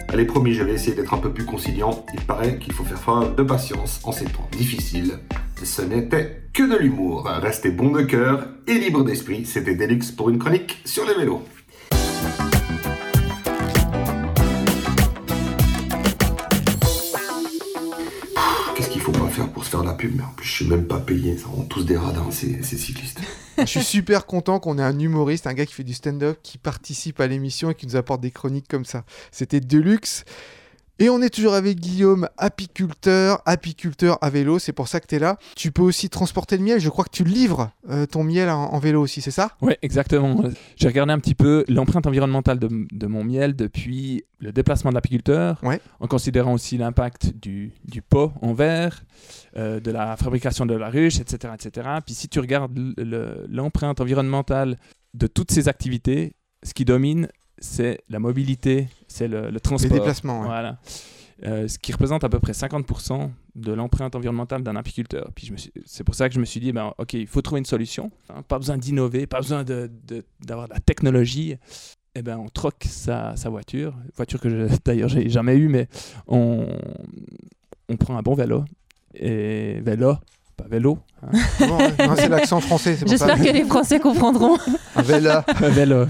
Allez, 0.08 0.26
promis, 0.26 0.56
je 0.56 0.64
vais 0.64 0.74
essayer 0.74 0.96
d'être 0.96 1.14
un 1.14 1.20
peu 1.20 1.32
plus 1.32 1.46
conciliant. 1.46 2.04
Il 2.16 2.22
paraît 2.22 2.58
qu'il 2.58 2.74
faut 2.74 2.84
faire 2.84 2.98
preuve 2.98 3.36
de 3.36 3.44
patience 3.44 4.00
en 4.04 4.12
ces 4.12 4.26
temps 4.26 4.50
difficiles. 4.52 5.20
Ce 5.64 5.84
n'était 5.84 6.42
que 6.54 6.64
de 6.64 6.76
l'humour. 6.76 7.30
Restez 7.40 7.70
bon 7.70 7.92
de 7.92 8.02
cœur 8.02 8.48
et 8.66 8.80
libre 8.80 9.04
d'esprit. 9.04 9.46
C'était 9.46 9.76
Delux 9.76 10.12
pour 10.18 10.32
une 10.32 10.40
chronique 10.40 10.82
sur 10.86 11.06
les 11.06 11.14
vélos. 11.14 11.44
Pour 19.60 19.66
se 19.66 19.72
faire 19.72 19.84
la 19.84 19.94
pub 19.94 20.16
Mais 20.16 20.24
en 20.24 20.30
plus, 20.30 20.48
je 20.48 20.54
suis 20.54 20.66
même 20.68 20.88
pas 20.88 21.02
payé. 21.02 21.38
Ça 21.38 21.48
rend 21.48 21.64
tous 21.64 21.84
des 21.84 21.98
radins, 21.98 22.32
ces, 22.32 22.64
ces 22.64 22.78
cyclistes. 22.78 23.20
Je 23.58 23.66
suis 23.66 23.84
super 23.84 24.26
content 24.26 24.58
qu'on 24.58 24.78
ait 24.78 24.84
un 24.84 24.98
humoriste, 24.98 25.48
un 25.48 25.54
gars 25.54 25.66
qui 25.66 25.74
fait 25.74 25.84
du 25.84 25.94
stand-up, 25.94 26.40
qui 26.42 26.58
participe 26.58 27.20
à 27.20 27.28
l'émission 27.28 27.72
et 27.72 27.76
qui 27.76 27.86
nous 27.86 27.98
apporte 27.98 28.22
des 28.22 28.32
chroniques 28.32 28.70
comme 28.70 28.86
ça. 28.86 29.04
C'était 29.34 29.60
Deluxe. 29.60 30.24
Et 31.00 31.10
on 31.10 31.22
est 31.22 31.30
toujours 31.30 31.54
avec 31.54 31.80
Guillaume, 31.80 32.28
apiculteur, 32.38 33.42
apiculteur 33.46 34.18
à 34.22 34.30
vélo, 34.30 34.60
c'est 34.60 34.74
pour 34.74 34.88
ça 34.88 35.00
que 35.00 35.08
tu 35.08 35.16
es 35.16 35.20
là. 35.20 35.38
Tu 35.56 35.72
peux 35.72 35.82
aussi 35.82 36.10
transporter 36.10 36.58
le 36.58 36.64
miel, 36.64 36.80
je 36.80 36.90
crois 36.90 37.06
que 37.06 37.10
tu 37.12 37.24
livres 37.24 37.72
euh, 37.90 38.06
ton 38.06 38.24
miel 38.24 38.50
en, 38.50 38.66
en 38.74 38.80
vélo 38.80 39.02
aussi, 39.02 39.22
c'est 39.22 39.32
ça? 39.32 39.52
Ouais, 39.62 39.78
exactement. 39.82 40.44
J'ai 40.76 40.88
regardé 40.88 41.14
un 41.14 41.20
petit 41.20 41.36
peu 41.36 41.64
l'empreinte 41.70 42.06
environnementale 42.06 42.60
de, 42.60 42.70
de 42.92 43.08
mon 43.08 43.24
miel 43.24 43.56
depuis 43.56 44.24
le 44.40 44.52
déplacement 44.52 44.90
de 44.92 44.96
l'apiculteur, 44.96 45.60
Ouais. 45.64 45.80
en 46.00 46.08
considérant 46.08 46.54
aussi 46.54 46.78
l'impact 46.78 47.34
du, 47.36 47.72
du 47.86 48.02
pot 48.02 48.32
en 48.42 48.54
verre, 48.54 49.04
euh, 49.58 49.80
de 49.80 49.92
la 49.92 50.16
fabrication 50.18 50.66
de 50.66 50.74
la 50.76 50.90
ruche, 50.90 51.20
etc. 51.20 51.54
etc. 51.56 51.88
Puis 52.06 52.14
si 52.14 52.28
tu 52.30 52.40
regardes 52.40 52.78
l'empreinte 53.50 54.02
environnementale 54.02 54.78
de 55.14 55.28
toutes 55.28 55.52
ces 55.52 55.68
activités, 55.68 56.34
ce 56.64 56.74
qui 56.74 56.86
domine, 56.86 57.30
c'est 57.58 58.00
la 58.10 58.20
mobilité, 58.20 58.88
c'est 59.10 59.28
le, 59.28 59.42
le 59.48 59.50
Les 59.50 59.60
transport. 59.60 59.92
déplacements. 59.92 60.40
ouais. 60.42 60.46
Voilà. 60.48 60.78
Euh, 61.46 61.68
ce 61.70 61.80
qui 61.80 61.94
représente 61.94 62.26
à 62.26 62.30
peu 62.30 62.40
près 62.40 62.52
50% 62.52 63.30
de 63.56 63.72
l'empreinte 63.72 64.14
environnementale 64.16 64.62
d'un 64.62 64.76
apiculteur. 64.76 65.32
Puis 65.34 65.46
je 65.48 65.52
me 65.54 65.58
suis- 65.58 65.72
c'est 65.86 66.04
pour 66.04 66.14
ça 66.14 66.28
que 66.28 66.36
je 66.36 66.40
me 66.42 66.44
suis 66.46 66.60
dit, 66.60 66.74
ben, 66.74 66.94
ok, 66.98 67.14
il 67.14 67.28
faut 67.28 67.42
trouver 67.42 67.60
une 67.60 67.66
solution. 67.66 68.12
hein. 68.30 68.42
pas 68.48 68.58
besoin 68.60 68.78
d'innover, 68.78 69.26
pas 69.26 69.40
besoin 69.40 69.64
de- 69.64 69.90
de- 70.06 70.24
d'avoir 70.46 70.68
de, 70.68 70.74
la 70.74 70.82
technologie. 70.82 71.56
Eh 72.16 72.22
ben, 72.24 72.38
on 72.38 72.50
troque 72.50 72.84
sa, 72.90 73.38
sa 73.38 73.50
voiture, 73.50 73.94
voiture 74.18 74.42
que 74.42 74.50
je- 74.50 74.76
d'ailleurs 74.86 75.08
j'ai 75.10 75.30
jamais 75.30 75.56
eue, 75.56 75.70
mais 75.70 75.88
on, 76.28 76.68
on 77.88 77.96
prend 77.96 78.18
un 78.18 78.22
bon 78.22 78.34
vélo. 78.36 78.66
Et 79.14 79.80
vélo, 79.82 80.16
pas 80.62 80.68
vélo, 80.70 81.00
hein, 81.24 81.30
Non, 81.62 81.78
ouais, 81.78 82.08
non, 82.08 82.16
c'est 82.16 82.30
l'accent 82.30 82.60
français. 82.60 82.98
J'espère 83.06 83.38
que 83.38 83.44
les 83.52 83.64
Français 83.66 84.00
comprendront. 84.00 84.58
Un 84.96 85.02
vélo. 85.02 85.30
un 85.48 85.70
vélo. 85.70 86.06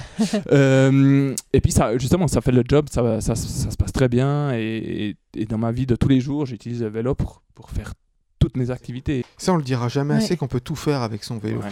Euh, 0.52 1.36
et 1.54 1.62
puis 1.62 1.72
ça, 1.72 1.98
justement, 1.98 2.28
ça 2.28 2.42
fait 2.42 2.52
le 2.52 2.64
job, 2.68 2.88
ça, 2.92 3.22
ça, 3.22 3.36
ça 3.36 3.72
se 3.72 3.78
passe 3.78 3.92
très 3.92 4.10
bien. 4.10 4.52
Et, 4.54 5.16
et 5.36 5.46
dans 5.46 5.58
ma 5.58 5.72
vie 5.72 5.86
de 5.86 5.96
tous 5.96 6.08
les 6.10 6.20
jours, 6.22 6.46
j'utilise 6.46 6.82
le 6.82 6.90
vélo 6.90 7.16
pour, 7.16 7.42
pour 7.56 7.70
faire 7.70 7.94
toutes 8.40 8.56
mes 8.58 8.72
activités. 8.72 9.26
Ça, 9.38 9.54
on 9.54 9.58
le 9.58 9.64
dira 9.64 9.90
jamais 9.90 10.16
Ouais. 10.16 10.24
assez 10.24 10.38
qu'on 10.38 10.48
peut 10.48 10.62
tout 10.62 10.76
faire 10.76 11.02
avec 11.02 11.24
son 11.24 11.38
vélo. 11.38 11.60
Ouais. 11.60 11.68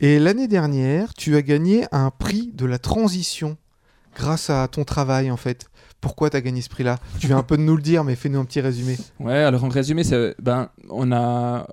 Et 0.00 0.18
l'année 0.18 0.48
dernière, 0.48 1.14
tu 1.14 1.36
as 1.36 1.42
gagné 1.42 1.84
un 1.92 2.10
prix 2.10 2.50
de 2.54 2.64
la 2.64 2.78
transition 2.78 3.56
grâce 4.14 4.48
à 4.50 4.68
ton 4.68 4.84
travail 4.84 5.30
en 5.30 5.36
fait. 5.36 5.66
Pourquoi 6.02 6.28
tu 6.28 6.36
as 6.36 6.40
gagné 6.42 6.60
ce 6.60 6.68
prix-là 6.68 6.98
Tu 7.20 7.28
viens 7.28 7.38
un 7.38 7.42
peu 7.44 7.56
de 7.56 7.62
nous 7.62 7.76
le 7.76 7.80
dire, 7.80 8.02
mais 8.02 8.16
fais-nous 8.16 8.40
un 8.40 8.44
petit 8.44 8.60
résumé. 8.60 8.98
Ouais, 9.20 9.38
alors 9.38 9.64
en 9.64 9.68
résumé, 9.68 10.02
ben, 10.42 10.68
on 10.90 11.12
a, 11.12 11.66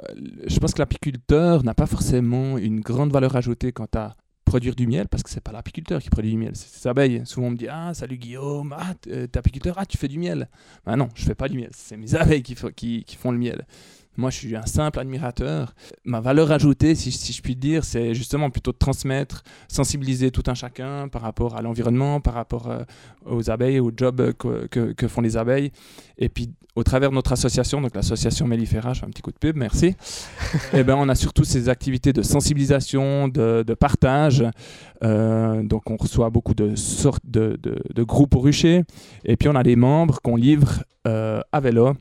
je 0.47 0.59
pense 0.59 0.73
que 0.73 0.79
l'apiculteur 0.79 1.63
n'a 1.63 1.73
pas 1.73 1.87
forcément 1.87 2.57
une 2.59 2.79
grande 2.79 3.11
valeur 3.11 3.35
ajoutée 3.35 3.71
quant 3.71 3.87
à 3.95 4.15
produire 4.45 4.75
du 4.75 4.87
miel, 4.87 5.07
parce 5.07 5.23
que 5.23 5.29
c'est 5.29 5.43
pas 5.43 5.51
l'apiculteur 5.51 6.01
qui 6.01 6.09
produit 6.09 6.31
du 6.31 6.37
miel, 6.37 6.51
c'est 6.53 6.83
les 6.83 6.87
abeilles. 6.87 7.21
Souvent 7.25 7.47
on 7.47 7.51
me 7.51 7.57
dit 7.57 7.67
ah 7.67 7.93
salut 7.93 8.17
Guillaume, 8.17 8.73
ah 8.77 8.93
euh, 9.07 9.27
t'es 9.27 9.37
apiculteur, 9.37 9.75
ah 9.77 9.85
tu 9.85 9.97
fais 9.97 10.07
du 10.07 10.17
miel. 10.17 10.47
Ben 10.85 10.95
non, 10.95 11.09
je 11.13 11.23
fais 11.23 11.35
pas 11.35 11.47
du 11.49 11.57
miel, 11.57 11.69
c'est 11.73 11.97
mes 11.97 12.15
abeilles 12.15 12.41
qui 12.43 12.55
font 12.55 13.31
le 13.31 13.37
miel. 13.37 13.65
Moi, 14.19 14.31
je 14.31 14.37
suis 14.37 14.55
un 14.57 14.65
simple 14.65 14.99
admirateur. 14.99 15.73
Ma 16.03 16.19
valeur 16.19 16.51
ajoutée, 16.51 16.93
si, 16.93 17.09
si 17.09 17.31
je 17.31 17.41
puis 17.41 17.55
dire, 17.55 17.85
c'est 17.85 18.13
justement 18.13 18.49
plutôt 18.49 18.73
de 18.73 18.77
transmettre, 18.77 19.43
sensibiliser 19.69 20.29
tout 20.29 20.43
un 20.47 20.55
chacun 20.55 21.07
par 21.07 21.21
rapport 21.21 21.55
à 21.55 21.61
l'environnement, 21.61 22.19
par 22.19 22.33
rapport 22.33 22.69
euh, 22.69 22.83
aux 23.25 23.49
abeilles, 23.49 23.79
au 23.79 23.93
job 23.95 24.33
que, 24.33 24.67
que, 24.67 24.91
que, 24.91 25.07
font 25.07 25.21
les 25.21 25.37
abeilles. 25.37 25.71
Et 26.17 26.27
puis, 26.27 26.49
au 26.75 26.83
travers 26.83 27.11
de 27.11 27.15
notre 27.15 27.31
association, 27.31 27.79
donc 27.79 27.95
l'association 27.95 28.45
Mellifera, 28.45 28.91
je 28.91 28.99
fais 28.99 29.05
un 29.05 29.09
petit 29.09 29.21
coup 29.21 29.31
de 29.31 29.37
pub, 29.37 29.55
merci. 29.55 29.85
et 29.87 29.95
eh 30.73 30.83
ben, 30.83 30.95
on 30.97 31.07
a 31.07 31.15
surtout 31.15 31.45
ces 31.45 31.69
activités 31.69 32.11
de 32.11 32.21
sensibilisation, 32.21 33.29
de, 33.29 33.63
de 33.65 33.73
partage. 33.73 34.43
Euh, 35.01 35.63
donc, 35.63 35.89
on 35.89 35.95
reçoit 35.95 36.29
beaucoup 36.29 36.53
de 36.53 36.75
sortes 36.75 37.23
de, 37.25 37.57
de, 37.63 37.81
de, 37.95 38.03
groupes 38.03 38.35
au 38.35 38.41
rucher. 38.41 38.83
Et 39.23 39.37
puis, 39.37 39.47
on 39.47 39.55
a 39.55 39.63
des 39.63 39.77
membres 39.77 40.19
qu'on 40.21 40.35
livre 40.35 40.83
euh, 41.07 41.39
à 41.53 41.61
vélo 41.61 41.93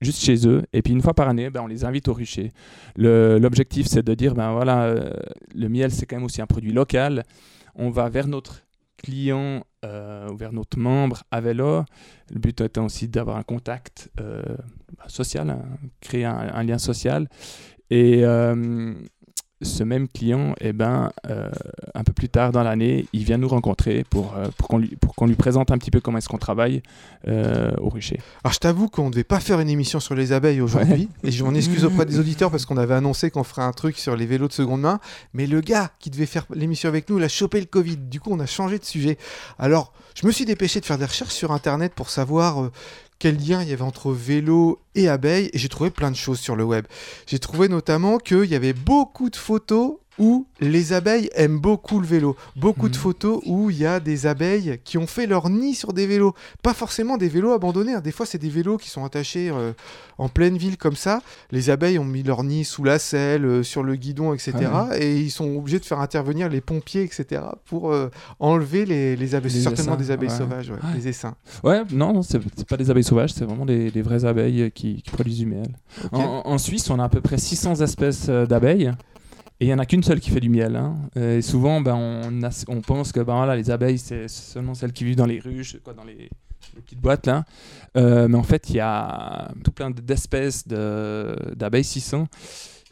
juste 0.00 0.22
chez 0.22 0.46
eux. 0.46 0.62
Et 0.72 0.82
puis 0.82 0.92
une 0.92 1.02
fois 1.02 1.14
par 1.14 1.28
année, 1.28 1.50
ben, 1.50 1.62
on 1.62 1.66
les 1.66 1.84
invite 1.84 2.08
au 2.08 2.14
rucher. 2.14 2.52
L'objectif, 2.96 3.86
c'est 3.86 4.02
de 4.02 4.14
dire, 4.14 4.34
ben 4.34 4.52
voilà, 4.52 4.84
euh, 4.84 5.12
le 5.54 5.68
miel, 5.68 5.90
c'est 5.90 6.06
quand 6.06 6.16
même 6.16 6.24
aussi 6.24 6.42
un 6.42 6.46
produit 6.46 6.72
local. 6.72 7.24
On 7.74 7.90
va 7.90 8.08
vers 8.08 8.26
notre 8.26 8.62
client 8.96 9.64
euh, 9.86 10.28
vers 10.36 10.52
notre 10.52 10.78
membre 10.78 11.22
à 11.30 11.40
vélo. 11.40 11.84
Le 12.30 12.38
but 12.38 12.60
étant 12.60 12.84
aussi 12.84 13.08
d'avoir 13.08 13.38
un 13.38 13.42
contact 13.42 14.10
euh, 14.20 14.42
social, 15.06 15.48
hein, 15.48 15.62
créer 16.00 16.26
un, 16.26 16.62
lien 16.62 16.78
social. 16.78 17.28
Et 17.88 18.22
ce 19.62 19.82
même 19.84 20.08
client, 20.08 20.54
eh 20.60 20.72
ben, 20.72 21.12
euh, 21.28 21.50
un 21.94 22.02
peu 22.02 22.12
plus 22.12 22.28
tard 22.28 22.50
dans 22.52 22.62
l'année, 22.62 23.06
il 23.12 23.24
vient 23.24 23.36
nous 23.36 23.48
rencontrer 23.48 24.04
pour, 24.08 24.34
euh, 24.36 24.48
pour 24.56 24.68
qu'on 24.68 25.26
lui, 25.26 25.34
présente 25.34 25.70
un 25.70 25.78
petit 25.78 25.90
peu 25.90 26.00
comment 26.00 26.18
est-ce 26.18 26.28
qu'on 26.28 26.38
travaille 26.38 26.82
euh, 27.28 27.72
au 27.78 27.90
rucher. 27.90 28.20
Alors 28.42 28.54
je 28.54 28.58
t'avoue 28.58 28.88
qu'on 28.88 29.06
ne 29.06 29.10
devait 29.10 29.24
pas 29.24 29.40
faire 29.40 29.60
une 29.60 29.68
émission 29.68 30.00
sur 30.00 30.14
les 30.14 30.32
abeilles 30.32 30.60
aujourd'hui, 30.60 31.08
et 31.24 31.30
je 31.30 31.44
m'en 31.44 31.54
excuse 31.54 31.84
auprès 31.84 32.06
des 32.06 32.18
auditeurs 32.20 32.50
parce 32.50 32.64
qu'on 32.64 32.78
avait 32.78 32.94
annoncé 32.94 33.30
qu'on 33.30 33.44
ferait 33.44 33.62
un 33.62 33.72
truc 33.72 33.98
sur 33.98 34.16
les 34.16 34.26
vélos 34.26 34.48
de 34.48 34.52
seconde 34.52 34.80
main, 34.80 34.98
mais 35.34 35.46
le 35.46 35.60
gars 35.60 35.90
qui 35.98 36.10
devait 36.10 36.26
faire 36.26 36.46
l'émission 36.54 36.88
avec 36.88 37.10
nous, 37.10 37.18
il 37.18 37.24
a 37.24 37.28
chopé 37.28 37.60
le 37.60 37.66
Covid, 37.66 37.98
du 37.98 38.18
coup 38.18 38.30
on 38.32 38.40
a 38.40 38.46
changé 38.46 38.78
de 38.78 38.84
sujet. 38.84 39.18
Alors 39.58 39.92
je 40.14 40.26
me 40.26 40.32
suis 40.32 40.46
dépêché 40.46 40.80
de 40.80 40.86
faire 40.86 40.98
des 40.98 41.04
recherches 41.04 41.34
sur 41.34 41.52
Internet 41.52 41.92
pour 41.94 42.08
savoir 42.08 42.70
quel 43.20 43.36
lien 43.36 43.62
il 43.62 43.68
y 43.68 43.72
avait 43.72 43.82
entre 43.82 44.10
vélo 44.10 44.80
et 44.96 45.08
abeilles, 45.08 45.50
et 45.52 45.58
j'ai 45.58 45.68
trouvé 45.68 45.90
plein 45.90 46.10
de 46.10 46.16
choses 46.16 46.40
sur 46.40 46.56
le 46.56 46.64
web. 46.64 46.86
J'ai 47.26 47.38
trouvé 47.38 47.68
notamment 47.68 48.18
qu'il 48.18 48.46
y 48.46 48.56
avait 48.56 48.72
beaucoup 48.72 49.30
de 49.30 49.36
photos 49.36 49.98
où 50.18 50.46
les 50.60 50.92
abeilles 50.92 51.30
aiment 51.34 51.58
beaucoup 51.58 52.00
le 52.00 52.06
vélo. 52.06 52.36
Beaucoup 52.56 52.88
de 52.88 52.96
mhm. 52.96 53.00
photos 53.00 53.42
où 53.46 53.70
il 53.70 53.78
y 53.78 53.86
a 53.86 54.00
des 54.00 54.26
abeilles 54.26 54.78
qui 54.84 54.98
ont 54.98 55.06
fait 55.06 55.26
leur 55.26 55.48
nid 55.48 55.74
sur 55.74 55.92
des 55.92 56.06
vélos. 56.06 56.34
Pas 56.62 56.74
forcément 56.74 57.16
des 57.16 57.28
vélos 57.28 57.52
abandonnés. 57.52 57.94
Hein. 57.94 58.00
Des 58.00 58.12
fois, 58.12 58.26
c'est 58.26 58.38
des 58.38 58.48
vélos 58.48 58.76
qui 58.76 58.90
sont 58.90 59.04
attachés 59.04 59.50
euh, 59.50 59.72
en 60.18 60.28
pleine 60.28 60.58
ville 60.58 60.76
comme 60.76 60.96
ça. 60.96 61.22
Les 61.50 61.70
abeilles 61.70 61.98
ont 61.98 62.04
mis 62.04 62.22
leur 62.22 62.44
nid 62.44 62.64
sous 62.64 62.84
la 62.84 62.98
selle, 62.98 63.44
euh, 63.44 63.62
sur 63.62 63.82
le 63.82 63.96
guidon, 63.96 64.34
etc. 64.34 64.52
Et 64.98 65.18
ils 65.18 65.30
sont 65.30 65.56
obligés 65.56 65.78
de 65.78 65.84
faire 65.84 66.00
intervenir 66.00 66.48
les 66.48 66.60
pompiers, 66.60 67.02
etc. 67.02 67.42
pour 67.64 67.92
euh, 67.92 68.08
enlever 68.38 68.84
les, 68.84 69.16
les 69.16 69.34
abeilles. 69.34 69.50
C'est 69.50 69.60
certainement 69.60 69.96
des 69.96 70.10
abeilles 70.10 70.30
sauvages, 70.30 70.72
les 70.94 71.08
essaims. 71.08 71.34
Ouais, 71.64 71.82
non, 71.92 72.22
c'est 72.22 72.40
pas 72.66 72.76
des 72.76 72.90
abeilles 72.90 73.04
sauvages, 73.04 73.32
c'est 73.32 73.44
vraiment 73.44 73.66
des, 73.66 74.02
vraies 74.02 74.24
abeilles 74.24 74.70
qui, 74.72 75.02
produisent 75.10 75.38
du 75.38 75.46
miel. 75.46 75.68
en, 76.12 76.58
Suisse, 76.58 76.88
on 76.90 76.98
a 76.98 77.04
à 77.04 77.08
peu 77.08 77.20
près 77.20 77.38
600 77.38 77.80
espèces 77.80 78.28
d'abeilles. 78.28 78.92
Et 79.60 79.64
il 79.64 79.66
n'y 79.66 79.74
en 79.74 79.78
a 79.78 79.84
qu'une 79.84 80.02
seule 80.02 80.20
qui 80.20 80.30
fait 80.30 80.40
du 80.40 80.48
miel. 80.48 80.74
Hein. 80.74 80.96
Et 81.14 81.42
souvent, 81.42 81.82
ben, 81.82 81.94
on, 81.94 82.40
on, 82.68 82.80
pense 82.80 83.12
que 83.12 83.20
ben, 83.20 83.36
voilà, 83.36 83.54
les 83.56 83.70
abeilles, 83.70 83.98
c'est 83.98 84.26
seulement 84.26 84.72
celles 84.74 84.92
qui 84.92 85.04
vivent 85.04 85.16
dans 85.16 85.26
les 85.26 85.38
ruches, 85.38 85.76
quoi, 85.84 85.92
dans 85.92 86.04
les, 86.04 86.30
petites 86.76 87.00
boîtes. 87.00 87.26
Là. 87.26 87.44
Euh, 87.96 88.26
mais 88.26 88.38
en 88.38 88.42
fait, 88.42 88.70
il 88.70 88.76
y 88.76 88.80
a 88.80 89.50
tout 89.62 89.72
plein 89.72 89.90
d'espèces 89.90 90.66
d'abeilles 90.66 91.84
600. 91.84 92.26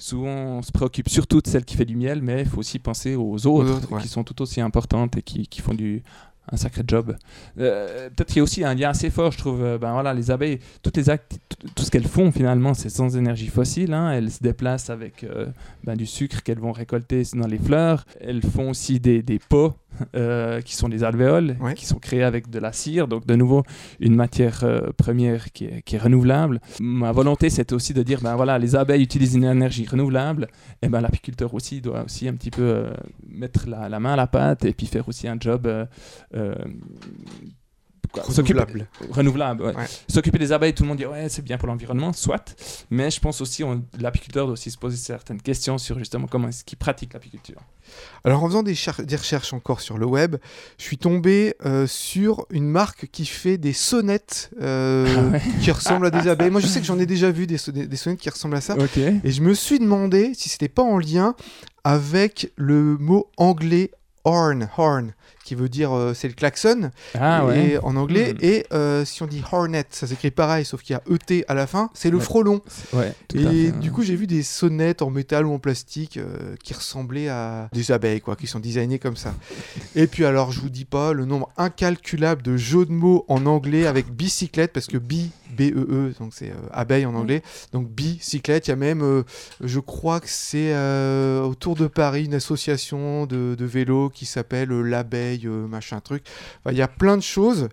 Souvent, 0.01 0.29
on 0.59 0.63
se 0.63 0.71
préoccupe 0.71 1.09
surtout 1.09 1.41
de 1.41 1.49
celles 1.49 1.65
qui 1.65 1.77
font 1.77 1.85
du 1.85 1.97
miel, 1.97 2.23
mais 2.23 2.43
il 2.43 2.47
faut 2.47 2.59
aussi 2.59 2.79
penser 2.79 3.17
aux 3.17 3.47
autres, 3.47 3.81
qui 4.01 4.09
sont 4.09 4.23
tout 4.23 4.41
aussi 4.43 4.61
importantes 4.61 5.17
et 5.17 5.23
qui, 5.23 5.47
qui 5.49 5.61
font 5.61 5.75
du, 5.75 6.05
un 6.51 6.57
sacré 6.57 6.83
job. 6.87 7.17
Euh, 7.59 8.09
peut-être 8.11 8.29
qu'il 8.29 8.39
y 8.39 8.41
a 8.41 8.43
aussi 8.43 8.65
un 8.65 8.75
lien 8.75 8.91
assez 8.91 9.11
fort, 9.11 9.33
je 9.33 9.39
trouve. 9.39 9.63
Euh, 9.63 9.79
ben 9.79 9.93
voilà, 9.93 10.15
les 10.15 10.31
abeilles, 10.31 10.59
toutes 10.83 10.97
les 10.97 11.11
actes, 11.11 11.39
tout 11.75 11.83
ce 11.83 11.91
qu'elles 11.91 12.07
font 12.07 12.33
finalement, 12.33 12.75
c'est 12.75 12.89
sans 12.89 13.17
énergie 13.17 13.49
fossile. 13.49 13.93
Hein. 13.93 14.13
Elles 14.13 14.31
se 14.31 14.43
déplacent 14.43 14.91
avec 14.91 15.25
euh, 15.25 15.47
ben, 15.85 15.97
du 15.97 16.07
sucre 16.07 16.43
qu'elles 16.43 16.59
vont 16.59 16.73
récolter 16.73 17.23
dans 17.35 17.47
les 17.47 17.59
fleurs. 17.59 18.05
Elles 18.21 18.43
font 18.43 18.71
aussi 18.71 19.01
des, 19.01 19.23
des 19.23 19.39
pots 19.39 19.75
euh, 20.15 20.61
qui 20.61 20.77
sont 20.77 20.89
des 20.89 21.03
alvéoles, 21.03 21.57
qui 21.75 21.87
sont 21.87 21.99
créés 21.99 22.23
avec 22.23 22.51
de 22.51 22.59
la 22.59 22.73
cire, 22.73 23.09
donc 23.09 23.27
de 23.27 23.35
nouveau 23.35 23.65
une 24.01 24.15
matière 24.15 24.65
première 24.97 25.51
qui 25.53 25.65
est, 25.65 25.83
qui 25.83 25.97
est, 25.97 25.99
renouvelable. 25.99 26.61
Ma 26.79 27.11
volonté, 27.11 27.51
c'était 27.51 27.75
aussi 27.75 27.95
de 27.95 28.03
dire, 28.03 28.21
ben 28.23 28.37
voilà, 28.37 28.59
les 28.59 28.77
abeilles 28.77 29.03
utilisent 29.03 29.35
une 29.35 29.45
énergie 29.45 29.87
renouvelable, 29.87 30.49
et 30.83 30.89
ben 30.89 31.01
l'apiculteur 31.01 31.53
aussi 31.55 31.81
doit 31.81 32.05
aussi 32.05 32.29
un 32.29 32.35
petit 32.35 32.51
peu 32.51 32.85
mettre 33.29 33.69
la, 33.69 33.89
la, 33.89 33.99
main 33.99 34.13
à 34.13 34.17
la 34.17 34.27
pâte 34.27 34.65
et 34.65 34.73
puis 34.73 34.87
faire 34.87 35.09
aussi 35.09 35.27
un 35.27 35.37
job 35.41 35.69
renouvelable. 38.15 38.87
Renouvelable, 39.11 39.63
ouais. 39.63 39.75
S'occuper 40.09 40.39
des 40.39 40.53
abeilles, 40.53 40.75
tout 40.75 40.83
le 40.83 40.89
monde 40.89 40.99
dit 40.99 41.07
ouais, 41.07 41.29
c'est 41.29 41.43
bien 41.43 41.59
pour 41.59 41.69
l'environnement, 41.69 42.13
soit. 42.13 42.55
Mais 42.91 43.11
je 43.11 43.21
pense 43.21 43.41
aussi 43.41 43.63
l'apiculteur 44.01 44.47
doit 44.47 44.55
aussi 44.55 44.71
se 44.71 44.79
poser 44.79 44.97
certaines 44.97 45.41
questions 45.41 45.79
sur 45.79 45.99
justement 45.99 46.27
comment 46.27 46.49
est-ce 46.49 46.65
qu'il 46.65 46.79
pratique 46.79 47.13
l'apiculture. 47.13 47.61
Alors 48.25 48.43
en 48.43 48.49
faisant 48.49 48.63
des, 48.63 48.75
des, 49.05 49.17
recherches 49.17 49.53
encore 49.53 49.81
sur 49.81 49.97
le 49.97 50.07
web, 50.07 50.37
je 50.79 50.85
suis 50.85 50.99
tombé 50.99 51.55
euh, 51.65 51.87
sur 51.87 52.47
une 52.51 52.69
marque 52.69 53.07
qui 53.11 53.25
fait 53.25 53.57
des 53.57 53.73
sonnettes 53.73 54.51
euh, 54.61 55.31
ah 55.35 55.39
qui 55.63 55.71
ressemblent 55.71 56.07
à 56.07 56.11
des 56.11 56.29
abeilles. 56.29 56.51
Moi 56.51 56.61
je 56.61 56.67
sais 56.67 56.81
que 56.81 56.87
j'en 56.87 56.99
ai 56.99 57.07
déjà 57.07 57.31
vu 57.31 57.47
des, 57.47 57.57
des, 57.73 57.97
sonnettes 57.97 58.21
qui 58.21 58.31
ressemblent 58.31 58.57
à 58.57 58.61
ça. 58.61 58.77
Et 59.25 59.31
je 59.31 59.43
me 59.43 59.55
suis 59.55 59.79
demandé 59.79 60.33
si 60.35 60.49
c'était 60.49 60.69
pas 60.69 60.83
en 60.83 60.99
lien 60.99 61.35
avec 61.85 62.53
le 62.57 62.99
mot 62.99 63.31
anglais 63.39 63.91
horn, 64.25 64.69
horn 64.77 65.13
qui 65.49 65.55
veut 65.55 65.71
dire 65.71 65.97
euh, 65.97 66.13
c'est 66.13 66.29
le 66.29 66.35
klaxon 66.35 66.91
ah, 67.19 67.47
et, 67.55 67.79
en 67.79 67.97
anglais. 67.97 68.35
Hmm. 68.35 68.39
Et 68.43 68.67
euh, 68.75 69.07
si 69.07 69.23
on 69.23 69.27
dit 69.27 69.43
hornet, 69.51 69.87
ça 69.89 70.07
s'écrit 70.07 70.31
pareil, 70.31 70.67
sauf 70.67 70.83
qu'il 70.83 70.93
y 70.93 70.97
a 70.97 71.03
ET 71.11 71.45
à 71.49 71.55
la 71.55 71.67
fin, 71.67 71.89
c'est 71.95 72.11
le 72.11 72.19
frelon. 72.19 72.61
et 73.35 73.73
du 73.73 73.91
coup, 73.91 74.03
j'ai 74.03 74.15
vu 74.15 74.27
des 74.27 74.43
sonnettes 74.43 75.01
en 75.01 75.09
métal 75.09 75.47
ou 75.47 75.55
en 75.55 75.59
plastique 75.59 76.19
euh, 76.19 76.55
qui 76.63 76.75
ressemblaient 76.75 77.31
à 77.31 77.71
des 77.73 77.91
abeilles, 77.93 78.21
quoi, 78.21 78.37
qui 78.37 78.47
sont 78.47 78.61
designées 78.61 78.99
comme 78.99 79.17
ça. 79.17 79.33
et 79.97 80.07
puis 80.07 80.27
alors, 80.27 80.53
je 80.53 80.61
vous 80.61 80.69
dis 80.69 80.85
pas 80.85 81.15
le 81.15 81.25
nombre 81.25 81.49
incalculable 81.57 82.43
de 82.43 82.59
jeux 82.59 82.85
de 82.85 82.93
mots 82.93 83.25
en 83.29 83.47
anglais 83.47 83.87
avec 83.87 84.11
bicyclette, 84.11 84.75
parce 84.75 84.87
que 84.87 84.99
bi 84.99 85.31
B-E-E, 85.57 86.11
e, 86.11 86.15
donc 86.21 86.35
c'est 86.35 86.53
abeille 86.73 87.07
en 87.07 87.15
anglais. 87.15 87.43
Donc 87.73 87.89
bicyclette, 87.89 88.69
il 88.69 88.71
y 88.71 88.73
a 88.75 88.77
même, 88.77 89.25
je 89.65 89.81
crois 89.81 90.21
que 90.21 90.29
c'est 90.29 90.77
autour 91.41 91.75
de 91.75 91.87
Paris, 91.87 92.27
une 92.27 92.35
association 92.35 93.25
de, 93.25 93.55
de 93.59 93.65
vélos 93.65 94.11
qui 94.19 94.27
s'appelle 94.27 94.71
l'abeille 94.71 95.47
euh, 95.47 95.69
machin 95.69 96.01
truc. 96.01 96.25
Il 96.69 96.77
y 96.77 96.83
a 96.83 96.89
plein 96.89 97.17
de 97.17 97.23
choses. 97.23 97.69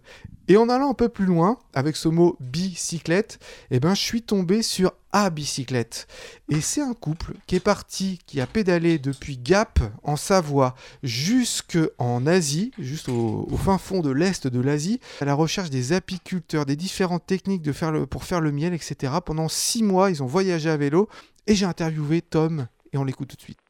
Et 0.48 0.58
en 0.58 0.70
allant 0.70 0.92
un 0.92 0.94
peu 0.94 1.10
plus 1.10 1.26
loin, 1.26 1.58
avec 1.74 1.96
ce 1.96 2.08
mot 2.08 2.38
bicyclette, 2.40 3.40
eh 3.72 3.80
ben, 3.80 3.96
je 3.96 4.02
suis 4.02 4.22
tombé 4.22 4.62
sur 4.62 4.94
A 5.12 5.32
bicyclette. 5.32 6.06
Et 6.50 6.62
c'est 6.62 6.82
un 6.82 6.94
couple 6.94 7.34
qui 7.48 7.56
est 7.56 7.60
parti, 7.60 8.20
qui 8.28 8.40
a 8.40 8.46
pédalé 8.46 9.00
depuis 9.00 9.40
Gap, 9.40 9.80
en 10.04 10.16
Savoie, 10.18 10.76
jusque 11.02 11.80
en 11.98 12.28
Asie, 12.28 12.72
juste 12.78 13.10
au, 13.10 13.50
fin 13.58 13.80
fond 13.80 14.02
de 14.02 14.12
l'Est 14.12 14.46
de 14.46 14.60
l'Asie, 14.60 15.00
à 15.20 15.26
la 15.26 15.34
recherche 15.34 15.72
des 15.72 15.94
apiculteurs, 15.94 16.68
des 16.68 16.76
différentes 16.76 17.26
techniques 17.26 17.64
de 17.64 17.72
faire 17.72 17.92
le, 17.92 18.06
pour 18.06 18.24
faire 18.24 18.40
le 18.40 18.52
miel, 18.52 18.76
etc. 18.76 19.14
Pendant 19.26 19.50
six 19.50 19.82
mois, 19.82 20.12
ils 20.12 20.22
ont 20.22 20.28
voyagé 20.28 20.70
à 20.70 20.78
vélo. 20.78 21.10
Et 21.48 21.56
j'ai 21.56 21.66
interviewé 21.66 22.22
Tom, 22.22 22.68
et 22.94 23.00
on 23.00 23.04
l'écoute 23.04 23.30
tout 23.30 23.36
de 23.36 23.42
suite. 23.42 23.65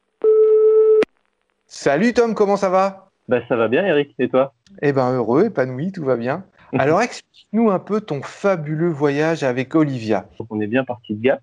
Salut 1.77 2.13
Tom, 2.13 2.36
comment 2.36 2.55
ça 2.55 2.70
va? 2.70 3.10
Bah, 3.27 3.41
ça 3.50 3.58
va 3.58 3.67
bien, 3.67 3.86
Eric. 3.86 4.15
Et 4.17 4.29
toi? 4.29 4.53
Eh 4.82 4.94
ben, 4.94 5.12
heureux, 5.12 5.48
épanoui, 5.48 5.91
tout 5.91 6.05
va 6.05 6.15
bien. 6.15 6.46
Alors, 6.79 7.01
explique-nous 7.01 7.70
un 7.70 7.79
peu 7.79 8.00
ton 8.00 8.22
fabuleux 8.24 8.89
voyage 8.89 9.44
avec 9.44 9.75
Olivia. 9.75 10.25
on 10.50 10.62
est 10.62 10.67
bien 10.67 10.86
parti 10.86 11.15
de 11.15 11.22
Gap 11.22 11.41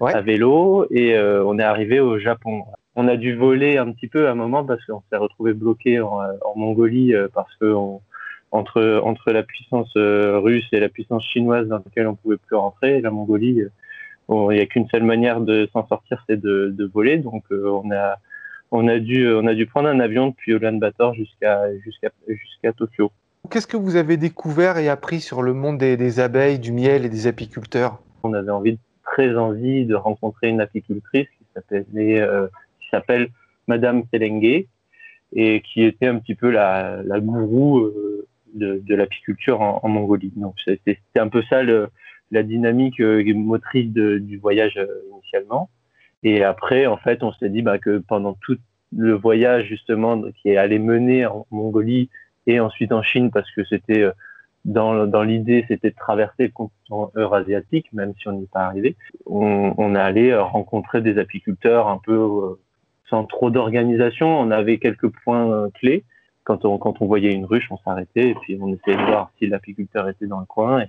à 0.00 0.20
vélo 0.20 0.86
et 0.92 1.16
euh, 1.16 1.44
on 1.44 1.58
est 1.58 1.64
arrivé 1.64 1.98
au 1.98 2.16
Japon. 2.20 2.62
On 2.94 3.08
a 3.08 3.16
dû 3.16 3.34
voler 3.34 3.76
un 3.76 3.90
petit 3.90 4.06
peu 4.06 4.28
à 4.28 4.30
un 4.30 4.34
moment 4.36 4.64
parce 4.64 4.82
qu'on 4.86 5.02
s'est 5.10 5.18
retrouvé 5.18 5.52
bloqué 5.52 6.00
en, 6.00 6.22
Mongolie 6.54 7.12
euh, 7.12 7.26
parce 7.34 7.52
que 7.56 7.74
entre, 8.52 9.00
entre 9.02 9.32
la 9.32 9.42
puissance 9.42 9.92
euh, 9.96 10.38
russe 10.38 10.68
et 10.70 10.78
la 10.78 10.90
puissance 10.90 11.24
chinoise 11.24 11.66
dans 11.66 11.78
laquelle 11.84 12.06
on 12.06 12.14
pouvait 12.14 12.36
plus 12.36 12.54
rentrer, 12.54 13.00
la 13.00 13.10
Mongolie, 13.10 13.62
il 14.28 14.48
n'y 14.48 14.60
a 14.60 14.66
qu'une 14.66 14.88
seule 14.90 15.02
manière 15.02 15.40
de 15.40 15.68
s'en 15.72 15.84
sortir, 15.88 16.22
c'est 16.28 16.40
de, 16.40 16.72
de, 16.72 16.86
voler. 16.86 17.18
Donc, 17.18 17.42
on 17.50 17.90
a 17.90 18.18
on 18.72 18.88
a 18.88 18.98
dû, 18.98 19.28
on 19.30 19.46
a 19.46 19.54
dû 19.54 19.66
prendre 19.66 19.88
un 19.88 20.00
avion 20.00 20.28
depuis 20.28 20.52
Ulaanbaatar 20.52 21.14
jusqu'à 21.14 21.78
jusqu'à 21.84 22.10
jusqu'à 22.26 22.72
Tokyo. 22.72 23.12
Qu'est-ce 23.50 23.66
que 23.66 23.76
vous 23.76 23.96
avez 23.96 24.16
découvert 24.16 24.78
et 24.78 24.88
appris 24.88 25.20
sur 25.20 25.42
le 25.42 25.52
monde 25.52 25.78
des, 25.78 26.20
abeilles, 26.20 26.58
du 26.58 26.72
miel 26.72 27.04
et 27.04 27.08
des 27.10 27.26
apiculteurs? 27.26 27.98
On 28.22 28.32
avait 28.32 28.50
envie, 28.50 28.78
très 29.04 29.36
envie 29.36 29.84
de 29.84 29.94
rencontrer 29.94 30.48
une 30.48 30.60
apicultrice 30.60 31.28
qui 31.28 31.44
s'appelait, 31.54 32.20
euh, 32.20 32.46
qui 32.80 32.88
s'appelle 32.88 33.28
Madame 33.66 34.06
Telenge 34.06 34.64
et 35.34 35.62
qui 35.62 35.82
était 35.82 36.06
un 36.06 36.18
petit 36.18 36.34
peu 36.34 36.50
la, 36.50 37.02
la 37.04 37.20
gourou 37.20 37.80
euh, 37.80 38.26
de, 38.54 38.80
de 38.84 38.94
l'apiculture 38.94 39.60
en, 39.60 39.80
en, 39.82 39.88
Mongolie. 39.88 40.32
Donc 40.36 40.54
c'était 40.64 40.98
un 41.16 41.28
peu 41.28 41.42
ça 41.50 41.62
le, 41.62 41.88
la 42.30 42.42
dynamique 42.42 43.00
motrice 43.00 43.90
du 43.90 44.38
voyage 44.38 44.80
initialement. 45.12 45.68
Et 46.22 46.44
après, 46.44 46.86
en 46.86 46.96
fait, 46.96 47.22
on 47.22 47.32
s'est 47.32 47.48
dit 47.48 47.62
bah, 47.62 47.78
que 47.78 47.98
pendant 47.98 48.34
tout 48.34 48.56
le 48.96 49.14
voyage 49.14 49.66
justement 49.66 50.20
qui 50.40 50.50
est 50.50 50.56
allé 50.56 50.78
mener 50.78 51.26
en 51.26 51.46
Mongolie 51.50 52.10
et 52.46 52.60
ensuite 52.60 52.92
en 52.92 53.02
Chine, 53.02 53.30
parce 53.30 53.50
que 53.52 53.64
c'était 53.64 54.04
dans, 54.64 55.06
dans 55.06 55.22
l'idée, 55.22 55.64
c'était 55.68 55.90
de 55.90 55.96
traverser 55.96 56.44
le 56.44 56.50
continent 56.50 57.10
eurasiatique, 57.16 57.92
même 57.92 58.12
si 58.20 58.28
on 58.28 58.32
n'y 58.32 58.44
est 58.44 58.52
pas 58.52 58.66
arrivé. 58.66 58.96
On, 59.26 59.74
on 59.78 59.94
allait 59.94 60.36
rencontrer 60.36 61.00
des 61.00 61.18
apiculteurs 61.18 61.88
un 61.88 61.98
peu 61.98 62.58
sans 63.08 63.24
trop 63.24 63.50
d'organisation. 63.50 64.38
On 64.38 64.50
avait 64.50 64.78
quelques 64.78 65.08
points 65.08 65.68
clés 65.74 66.04
quand 66.44 66.64
on, 66.64 67.06
voyait 67.06 67.32
une 67.32 67.44
ruche, 67.44 67.68
on 67.70 67.78
s'arrêtait 67.78 68.30
et 68.30 68.34
puis 68.34 68.58
on 68.60 68.72
essayait 68.72 68.96
de 68.96 69.04
voir 69.04 69.30
si 69.38 69.46
l'apiculteur 69.46 70.08
était 70.08 70.26
dans 70.26 70.40
le 70.40 70.46
coin. 70.46 70.84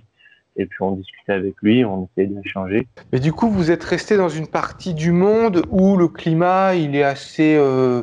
Et 0.56 0.66
puis 0.66 0.82
on 0.82 0.92
discutait 0.92 1.32
avec 1.32 1.54
lui, 1.62 1.84
on 1.84 2.08
essayait 2.10 2.28
d'échanger. 2.28 2.86
Mais 3.12 3.20
du 3.20 3.32
coup, 3.32 3.48
vous 3.48 3.70
êtes 3.70 3.84
resté 3.84 4.16
dans 4.16 4.28
une 4.28 4.46
partie 4.46 4.94
du 4.94 5.12
monde 5.12 5.62
où 5.70 5.96
le 5.96 6.08
climat, 6.08 6.74
il 6.74 6.94
est 6.96 7.02
assez, 7.02 7.56
euh, 7.56 8.02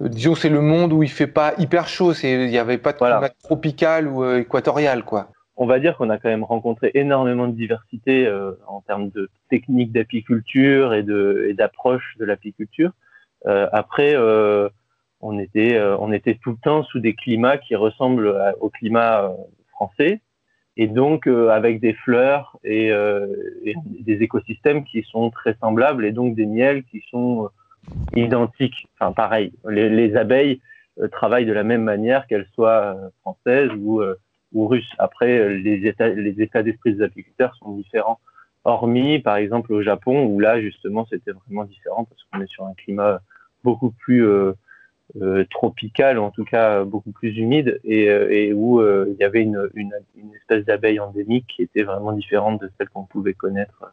disons, 0.00 0.34
c'est 0.34 0.48
le 0.48 0.60
monde 0.60 0.92
où 0.92 1.02
il 1.02 1.10
fait 1.10 1.26
pas 1.26 1.54
hyper 1.58 1.88
chaud. 1.88 2.12
il 2.12 2.48
n'y 2.48 2.58
avait 2.58 2.78
pas 2.78 2.92
de 2.92 2.98
climat 2.98 3.30
tropical 3.42 4.08
ou 4.08 4.24
euh, 4.24 4.40
équatorial, 4.40 5.04
quoi. 5.04 5.28
On 5.56 5.66
va 5.66 5.80
dire 5.80 5.96
qu'on 5.96 6.08
a 6.10 6.18
quand 6.18 6.28
même 6.28 6.44
rencontré 6.44 6.92
énormément 6.94 7.48
de 7.48 7.52
diversité 7.52 8.26
euh, 8.26 8.52
en 8.68 8.80
termes 8.80 9.10
de 9.10 9.28
techniques 9.50 9.90
d'apiculture 9.90 10.94
et 10.94 11.02
de 11.02 11.52
d'approche 11.56 12.14
de 12.18 12.24
l'apiculture. 12.24 12.92
après 13.44 14.14
on 15.20 15.38
était, 15.38 15.76
euh, 15.76 15.96
on 15.98 16.12
était 16.12 16.38
tout 16.40 16.50
le 16.50 16.56
temps 16.62 16.84
sous 16.84 17.00
des 17.00 17.14
climats 17.14 17.58
qui 17.58 17.74
ressemblent 17.74 18.36
au 18.60 18.70
climat 18.70 19.24
euh, 19.24 19.28
français, 19.70 20.20
et 20.78 20.86
donc 20.86 21.26
euh, 21.26 21.50
avec 21.50 21.80
des 21.80 21.92
fleurs 21.92 22.56
et, 22.64 22.92
des 24.00 24.22
écosystèmes 24.22 24.84
qui 24.84 25.02
sont 25.02 25.30
très 25.30 25.54
semblables, 25.60 26.04
et 26.06 26.12
donc 26.12 26.34
des 26.34 26.46
miels 26.46 26.84
qui 26.84 27.02
sont 27.10 27.50
identiques. 28.14 28.88
Enfin, 28.98 29.12
pareil, 29.12 29.52
les, 29.68 30.16
abeilles 30.16 30.60
travaillent 31.12 31.46
de 31.46 31.52
la 31.52 31.64
même 31.64 31.82
manière 31.82 32.26
qu'elles 32.26 32.46
soient 32.54 32.96
françaises 33.20 33.70
ou, 33.76 34.02
ou 34.52 34.66
russes. 34.66 34.92
Après, 34.98 35.56
les 35.58 35.86
états, 35.86 36.08
les 36.08 36.40
états 36.40 36.62
d'esprit 36.62 36.94
des 36.94 37.02
apiculteurs 37.02 37.54
sont 37.56 37.72
différents. 37.72 38.20
Hormis, 38.64 39.18
par 39.18 39.36
exemple, 39.36 39.72
au 39.72 39.82
Japon, 39.82 40.26
où 40.26 40.40
là, 40.40 40.60
justement, 40.60 41.06
c'était 41.10 41.32
vraiment 41.32 41.64
différent 41.64 42.04
parce 42.04 42.22
qu'on 42.24 42.40
est 42.40 42.50
sur 42.50 42.66
un 42.66 42.74
climat 42.74 43.20
beaucoup 43.64 43.90
plus 43.90 44.24
euh, 45.20 45.44
tropical, 45.50 46.18
en 46.18 46.30
tout 46.30 46.44
cas 46.44 46.84
beaucoup 46.84 47.12
plus 47.12 47.36
humide, 47.36 47.80
et, 47.84 48.08
euh, 48.10 48.30
et 48.30 48.52
où 48.52 48.80
euh, 48.80 49.06
il 49.08 49.16
y 49.20 49.24
avait 49.24 49.42
une, 49.42 49.68
une, 49.74 49.92
une 50.16 50.34
espèce 50.34 50.64
d'abeille 50.66 51.00
endémique 51.00 51.46
qui 51.48 51.62
était 51.62 51.82
vraiment 51.82 52.12
différente 52.12 52.60
de 52.60 52.70
celle 52.76 52.88
qu'on 52.90 53.04
pouvait 53.04 53.32
connaître 53.32 53.90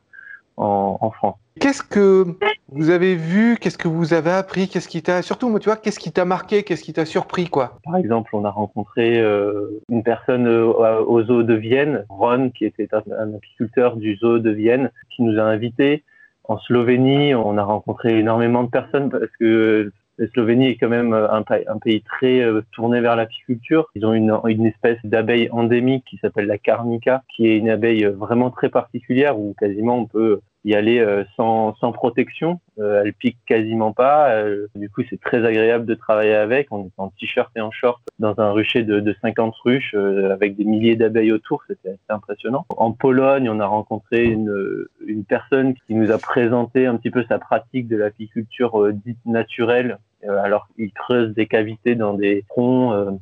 en, 0.58 0.98
en 1.00 1.12
France. 1.12 1.38
Qu'est-ce 1.60 1.84
que 1.84 2.26
vous 2.70 2.90
avez 2.90 3.16
vu? 3.16 3.56
Qu'est-ce 3.58 3.78
que 3.78 3.88
vous 3.88 4.14
avez 4.14 4.32
appris? 4.32 4.68
Qu'est-ce 4.68 4.90
qui 4.90 5.02
t'a 5.02 5.22
surtout, 5.22 5.48
moi, 5.48 5.60
tu 5.62 5.70
vois, 5.70 5.78
qu'est-ce 5.78 6.00
qui 6.00 6.12
t'a 6.12 6.26
marqué? 6.26 6.64
Qu'est-ce 6.64 6.84
qui 6.84 6.92
t'a 6.92 7.06
surpris, 7.06 7.48
quoi? 7.48 7.80
Par 7.86 7.96
exemple, 7.96 8.36
on 8.36 8.44
a 8.44 8.50
rencontré 8.50 9.20
euh, 9.20 9.82
une 9.90 10.04
personne 10.04 10.48
au 10.48 11.24
zoo 11.24 11.44
de 11.44 11.54
Vienne, 11.54 12.06
Ron, 12.10 12.50
qui 12.50 12.66
était 12.66 12.90
un, 12.94 13.04
un, 13.18 13.34
apiculteur 13.36 13.96
du 13.96 14.18
zoo 14.18 14.40
de 14.40 14.50
Vienne, 14.50 14.92
qui 15.16 15.24
nous 15.24 15.40
a 15.40 15.44
invités. 15.44 16.04
En 16.44 16.60
Slovénie, 16.60 17.34
on 17.34 17.58
a 17.58 17.64
rencontré 17.64 18.20
énormément 18.20 18.64
de 18.64 18.70
personnes 18.70 19.10
parce 19.10 19.32
que 19.40 19.92
la 20.18 20.28
Slovénie 20.30 20.68
est 20.68 20.78
quand 20.78 20.90
même 20.90 21.14
euh, 21.14 21.28
un, 21.32 21.44
pays 21.44 22.02
très 22.02 22.42
euh, 22.42 22.62
tourné 22.72 23.02
vers 23.02 23.16
l'apiculture. 23.16 23.90
Ils 23.96 24.06
ont 24.06 24.14
une, 24.14 24.38
une 24.48 24.66
espèce 24.66 24.98
d'abeille 25.04 25.50
endémique 25.52 26.06
qui 26.10 26.18
s'appelle 26.18 26.48
la 26.48 26.58
carnica, 26.58 27.24
qui 27.36 27.48
est 27.48 27.58
une 27.58 27.70
abeille 27.70 28.06
euh, 28.06 28.12
vraiment 28.12 28.50
très 28.50 28.70
particulière 28.70 29.38
où 29.38 29.56
quasiment 29.60 30.00
on 30.00 30.06
peut 30.06 30.42
y 30.66 30.74
aller 30.74 30.98
euh, 31.00 31.24
sans, 31.36 31.76
sans 31.76 31.92
protection. 31.92 32.60
Euh, 32.80 33.04
elle 33.04 33.14
pique 33.14 33.38
quasiment 33.46 33.94
pas. 33.94 34.32
Euh, 34.32 34.66
du 34.76 34.90
coup, 34.90 35.04
c'est 35.08 35.22
très 35.22 35.46
agréable 35.46 35.86
de 35.86 35.94
travailler 35.94 36.34
avec. 36.34 36.68
On 36.72 36.88
est 36.88 36.92
en 36.98 37.10
t-shirt 37.10 37.52
et 37.56 37.62
en 37.62 37.70
short 37.70 38.02
dans 38.18 38.34
un 38.40 38.52
rucher 38.52 38.82
de, 38.84 39.00
de 39.00 39.16
50 39.22 39.56
ruches 39.64 39.94
avec 39.94 40.58
des 40.58 40.66
milliers 40.66 40.96
d'abeilles 40.96 41.32
autour. 41.32 41.64
C'était 41.68 41.90
assez 41.90 42.00
impressionnant. 42.10 42.66
En 42.70 42.92
Pologne, 42.92 43.48
on 43.48 43.60
a 43.60 43.68
rencontré 43.68 44.26
une, 44.26 44.88
une 45.06 45.24
personne 45.24 45.76
qui 45.76 45.94
nous 45.94 46.12
a 46.12 46.18
présenté 46.18 46.88
un 46.88 46.98
petit 46.98 47.12
peu 47.12 47.24
sa 47.30 47.38
pratique 47.38 47.88
de 47.88 47.98
l'apiculture 47.98 48.92
dite 48.92 49.24
naturelle. 49.26 50.00
alors, 50.28 50.68
il 50.80 50.92
creuse 50.92 51.34
des 51.36 51.46
cavités 51.46 51.94
dans 51.94 52.16
des 52.16 52.44
troncs 52.50 53.20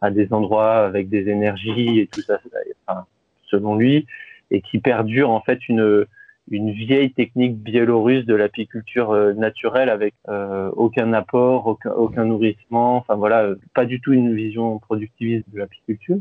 à 0.00 0.10
des 0.10 0.32
endroits 0.32 0.78
avec 0.78 1.08
des 1.08 1.28
énergies 1.28 2.00
et 2.00 2.06
tout 2.08 2.22
ça, 2.22 2.40
selon 3.44 3.76
lui, 3.76 4.06
et 4.50 4.60
qui 4.60 4.80
perdure 4.80 5.30
en 5.30 5.40
fait 5.40 5.68
une 5.68 6.06
une 6.50 6.72
vieille 6.72 7.12
technique 7.12 7.56
biélorusse 7.56 8.26
de 8.26 8.34
l'apiculture 8.34 9.12
euh, 9.12 9.32
naturelle 9.32 9.88
avec 9.88 10.14
euh, 10.28 10.70
aucun 10.76 11.12
apport, 11.12 11.66
aucun, 11.66 11.92
aucun, 11.92 12.24
nourrissement, 12.24 12.96
enfin 12.96 13.14
voilà, 13.14 13.50
pas 13.74 13.84
du 13.84 14.00
tout 14.00 14.12
une 14.12 14.34
vision 14.34 14.78
productiviste 14.78 15.44
de 15.52 15.58
l'apiculture. 15.58 16.18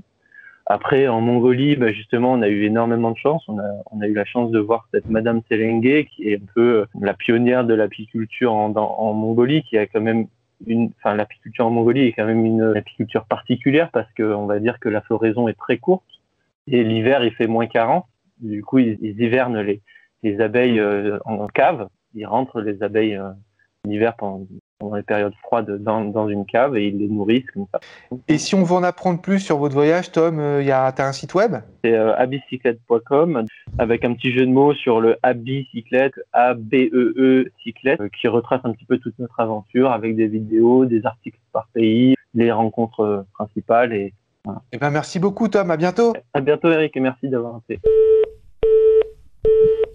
Après, 0.72 1.08
en 1.08 1.20
Mongolie, 1.20 1.76
bah, 1.76 1.92
justement, 1.92 2.34
on 2.34 2.44
a 2.44 2.48
eu 2.48 2.64
énormément 2.64 3.10
de 3.10 3.18
chance. 3.18 3.44
On 3.48 3.58
a, 3.58 3.68
on 3.90 4.02
eu 4.04 4.14
la 4.14 4.26
chance 4.26 4.52
de 4.52 4.60
voir 4.60 4.88
cette 4.94 5.10
Madame 5.10 5.42
Selenge, 5.50 6.06
qui 6.12 6.30
est 6.30 6.36
un 6.36 6.46
peu 6.54 6.82
euh, 6.82 6.86
la 7.02 7.16
pionnière 7.16 7.66
de 7.66 7.74
l'apiculture 7.74 8.54
en, 8.54 9.14
Mongolie, 9.14 9.64
qui 9.64 9.80
a 9.80 9.88
quand 9.88 10.02
même 10.02 10.28
une, 10.68 10.92
enfin, 11.00 11.16
l'apiculture 11.16 11.66
en 11.66 11.72
Mongolie 11.72 12.02
est 12.02 12.12
quand 12.12 12.26
même 12.26 12.46
une 12.46 12.62
apiculture 12.78 13.26
particulière 13.26 13.90
parce 13.92 14.12
qu'on 14.14 14.46
va 14.46 14.60
dire 14.60 14.80
que 14.80 14.90
la 14.90 15.02
floraison 15.02 15.48
est 15.48 15.58
très 15.58 15.78
courte 15.78 16.04
et 16.68 16.84
l'hiver 16.84 17.24
il 17.24 17.32
fait 17.32 17.48
moins 17.48 17.66
40. 17.66 18.06
Du 18.42 18.62
coup, 18.62 18.78
ils 18.78 19.00
hivernent 19.02 19.62
les, 19.62 19.82
les 20.24 20.40
abeilles 20.42 20.80
euh, 20.80 21.20
en 21.26 21.48
cave. 21.48 21.88
Ils 22.16 22.26
rentrent 22.26 22.62
les 22.62 22.82
abeilles 22.82 23.16
euh, 23.16 23.32
en 23.86 23.92
hiver 23.92 24.16
pendant, 24.18 24.46
les 24.96 25.04
périodes 25.04 25.34
froides 25.44 25.84
dans, 25.84 26.06
dans, 26.06 26.30
une 26.30 26.46
cave 26.46 26.78
et 26.78 26.88
ils 26.88 26.98
les 26.98 27.08
nourrissent 27.08 27.50
comme 27.54 27.66
ça. 27.72 27.80
Et 28.28 28.38
si 28.38 28.56
on 28.56 28.64
veut 28.64 28.76
en 28.76 28.84
apprendre 28.84 29.22
plus 29.22 29.40
sur 29.40 29.58
votre 29.58 29.74
voyage, 29.74 30.12
Tom, 30.12 30.40
euh, 30.40 30.64
tu 30.64 30.72
as 30.72 31.08
un 31.08 31.12
site 31.12 31.34
web? 31.34 31.58
C'est 31.84 31.94
euh, 31.94 32.16
abicyclette.com 32.16 33.46
avec 33.78 34.06
un 34.06 34.14
petit 34.14 34.32
jeu 34.32 34.46
de 34.46 34.52
mots 34.52 34.74
sur 34.74 35.02
le 35.02 35.18
abicyclette, 35.22 36.14
A-B-E-E 36.34 37.52
cyclette, 37.62 38.02
qui 38.20 38.28
retrace 38.28 38.62
un 38.64 38.72
petit 38.72 38.86
peu 38.86 38.98
toute 38.98 39.20
notre 39.20 39.40
aventure 39.40 39.92
avec 39.92 40.16
des 40.16 40.28
vidéos, 40.28 40.86
des 40.86 41.06
articles 41.06 41.40
par 41.52 41.68
pays, 41.74 42.16
les 42.34 42.52
rencontres 42.52 43.26
principales 43.34 43.94
et 43.94 44.14
voilà. 44.46 44.62
Eh 44.72 44.78
ben 44.78 44.90
merci 44.90 45.20
beaucoup 45.20 45.50
Tom, 45.50 45.70
à 45.70 45.78
bientôt. 45.78 46.14
À 46.34 46.40
bientôt 46.40 46.72
Eric 46.72 46.96
et 46.96 47.02
merci 47.02 47.28
d'avoir 47.28 47.60
été. 47.70 47.80